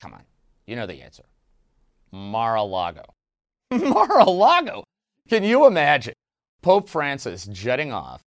Come 0.00 0.14
on, 0.14 0.24
you 0.66 0.76
know 0.76 0.86
the 0.86 1.00
answer. 1.00 1.22
Mar-a-Lago. 2.12 3.04
Mar-a-Lago. 3.70 4.84
Can 5.28 5.42
you 5.44 5.66
imagine 5.66 6.14
Pope 6.62 6.88
Francis 6.88 7.46
jetting 7.46 7.92
off 7.92 8.20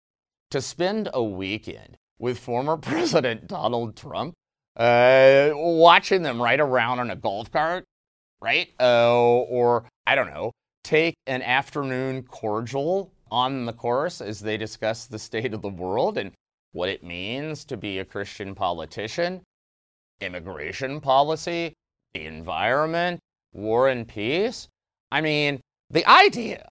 to 0.51 0.61
spend 0.61 1.09
a 1.13 1.23
weekend 1.23 1.97
with 2.19 2.39
former 2.39 2.77
President 2.79 3.49
Donald 3.49 3.97
Trump 3.97 4.35
uh, 4.77 5.51
watching 5.55 6.23
them 6.23 6.41
ride 6.41 6.61
around 6.61 7.01
on 7.01 7.11
a 7.11 7.17
golf 7.17 7.51
cart, 7.51 7.85
right? 8.41 8.69
Uh, 8.79 9.17
or, 9.17 9.87
I 10.07 10.15
don't 10.15 10.29
know, 10.29 10.53
take 10.83 11.15
an 11.27 11.43
afternoon 11.43 12.23
cordial 12.23 13.13
on 13.35 13.66
the 13.66 13.73
course 13.73 14.20
as 14.20 14.38
they 14.38 14.57
discuss 14.57 15.07
the 15.07 15.18
state 15.18 15.53
of 15.53 15.61
the 15.61 15.68
world 15.68 16.18
and 16.18 16.31
what 16.70 16.88
it 16.88 17.03
means 17.03 17.64
to 17.64 17.77
be 17.77 17.99
a 17.99 18.05
Christian 18.05 18.55
politician, 18.55 19.42
immigration 20.20 21.01
policy, 21.01 21.75
the 22.14 22.27
environment, 22.27 23.18
war 23.53 23.88
and 23.88 24.07
peace. 24.07 24.68
I 25.11 25.20
mean, 25.20 25.61
the 25.90 26.09
idea 26.09 26.68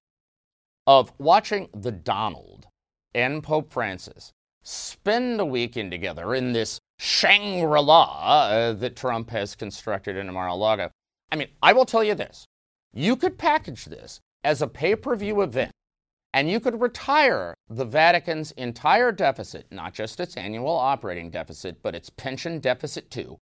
of 0.87 1.11
watching 1.17 1.67
the 1.73 1.91
Donald 1.91 2.65
and 3.13 3.43
Pope 3.43 3.73
Francis 3.73 4.31
spend 4.63 5.41
a 5.41 5.45
weekend 5.45 5.91
together 5.91 6.33
in 6.33 6.53
this 6.53 6.79
Shangri 6.97 7.81
La 7.81 8.47
uh, 8.47 8.71
that 8.71 8.95
Trump 8.95 9.29
has 9.31 9.53
constructed 9.53 10.15
in 10.15 10.31
Mar 10.33 10.47
a 10.47 10.55
Lago. 10.55 10.89
I 11.29 11.35
mean, 11.35 11.49
I 11.61 11.73
will 11.73 11.85
tell 11.85 12.05
you 12.05 12.15
this 12.15 12.45
you 12.93 13.17
could 13.17 13.37
package 13.37 13.83
this 13.83 14.21
as 14.45 14.61
a 14.61 14.67
pay 14.67 14.95
per 14.95 15.13
view 15.17 15.41
event, 15.41 15.73
and 16.33 16.49
you 16.49 16.59
could 16.59 16.81
retire 16.81 17.53
the 17.69 17.85
Vatican's 17.85 18.51
entire 18.51 19.11
deficit, 19.11 19.67
not 19.71 19.93
just 19.93 20.19
its 20.19 20.35
annual 20.37 20.75
operating 20.75 21.29
deficit, 21.29 21.81
but 21.81 21.95
its 21.95 22.09
pension 22.09 22.59
deficit 22.59 23.09
too, 23.11 23.37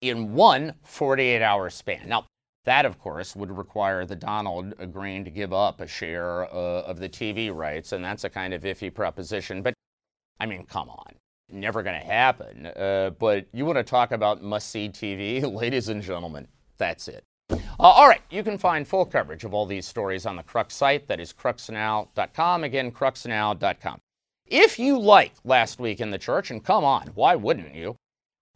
in 0.00 0.34
one 0.34 0.74
48 0.82 1.42
hour 1.42 1.70
span. 1.70 2.08
Now, 2.08 2.26
that, 2.64 2.84
of 2.84 2.98
course, 2.98 3.34
would 3.34 3.56
require 3.56 4.04
the 4.04 4.16
Donald 4.16 4.74
agreeing 4.78 5.24
to 5.24 5.30
give 5.30 5.52
up 5.52 5.80
a 5.80 5.86
share 5.86 6.44
uh, 6.44 6.82
of 6.82 6.98
the 6.98 7.08
TV 7.08 7.54
rights, 7.54 7.92
and 7.92 8.04
that's 8.04 8.24
a 8.24 8.30
kind 8.30 8.52
of 8.52 8.62
iffy 8.62 8.92
proposition. 8.92 9.62
But 9.62 9.74
I 10.38 10.46
mean, 10.46 10.64
come 10.64 10.90
on 10.90 11.14
never 11.50 11.82
going 11.82 11.98
to 12.00 12.06
happen. 12.06 12.66
Uh, 12.66 13.10
but 13.18 13.46
you 13.52 13.64
want 13.64 13.78
to 13.78 13.84
talk 13.84 14.12
about 14.12 14.42
must 14.42 14.70
see 14.70 14.88
TV? 14.88 15.42
Ladies 15.54 15.88
and 15.88 16.02
gentlemen, 16.02 16.46
that's 16.76 17.08
it. 17.08 17.24
Uh, 17.50 17.56
all 17.78 18.08
right, 18.08 18.22
you 18.30 18.42
can 18.42 18.58
find 18.58 18.86
full 18.86 19.06
coverage 19.06 19.44
of 19.44 19.54
all 19.54 19.64
these 19.64 19.86
stories 19.86 20.26
on 20.26 20.36
the 20.36 20.42
Crux 20.42 20.74
site. 20.74 21.06
That 21.06 21.20
is 21.20 21.32
cruxnow.com. 21.32 22.64
Again, 22.64 22.90
cruxnow.com. 22.90 23.98
If 24.46 24.78
you 24.78 24.98
like 24.98 25.34
Last 25.44 25.78
Week 25.78 26.00
in 26.00 26.10
the 26.10 26.18
Church, 26.18 26.50
and 26.50 26.64
come 26.64 26.84
on, 26.84 27.08
why 27.14 27.36
wouldn't 27.36 27.74
you? 27.74 27.96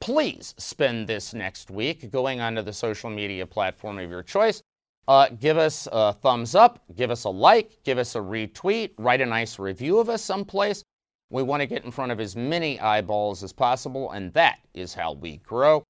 Please 0.01 0.55
spend 0.59 1.07
this 1.07 1.33
next 1.33 1.71
week 1.71 2.11
going 2.11 2.41
onto 2.41 2.63
the 2.63 2.73
social 2.73 3.11
media 3.11 3.47
platform 3.47 3.99
of 3.99 4.11
your 4.11 4.23
choice. 4.23 4.61
Uh, 5.07 5.29
give 5.41 5.59
us 5.59 5.87
a 5.93 6.13
thumbs 6.13 6.55
up, 6.55 6.83
give 6.97 7.11
us 7.11 7.25
a 7.25 7.29
like, 7.29 7.79
give 7.85 7.99
us 7.99 8.15
a 8.17 8.21
retweet, 8.21 8.91
write 8.99 9.21
a 9.21 9.27
nice 9.27 9.59
review 9.59 9.99
of 9.99 10.09
us 10.09 10.23
someplace. 10.23 10.83
We 11.31 11.43
want 11.43 11.61
to 11.61 11.67
get 11.67 11.85
in 11.85 11.91
front 11.91 12.13
of 12.13 12.21
as 12.21 12.35
many 12.35 12.81
eyeballs 12.81 13.43
as 13.43 13.53
possible, 13.53 14.11
and 14.11 14.33
that 14.35 14.59
is 14.75 14.95
how 14.95 15.13
we 15.13 15.39
grow. 15.39 15.83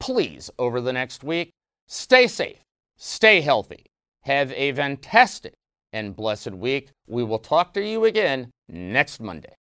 Please, 0.00 0.50
over 0.58 0.80
the 0.80 0.92
next 0.92 1.24
week, 1.24 1.50
stay 1.86 2.26
safe, 2.26 2.62
stay 2.96 3.40
healthy, 3.40 3.86
have 4.22 4.52
a 4.52 4.72
fantastic 4.72 5.54
and 5.92 6.16
blessed 6.16 6.52
week. 6.52 6.90
We 7.06 7.24
will 7.24 7.38
talk 7.38 7.72
to 7.74 7.84
you 7.84 8.04
again 8.04 8.50
next 8.68 9.20
Monday. 9.20 9.54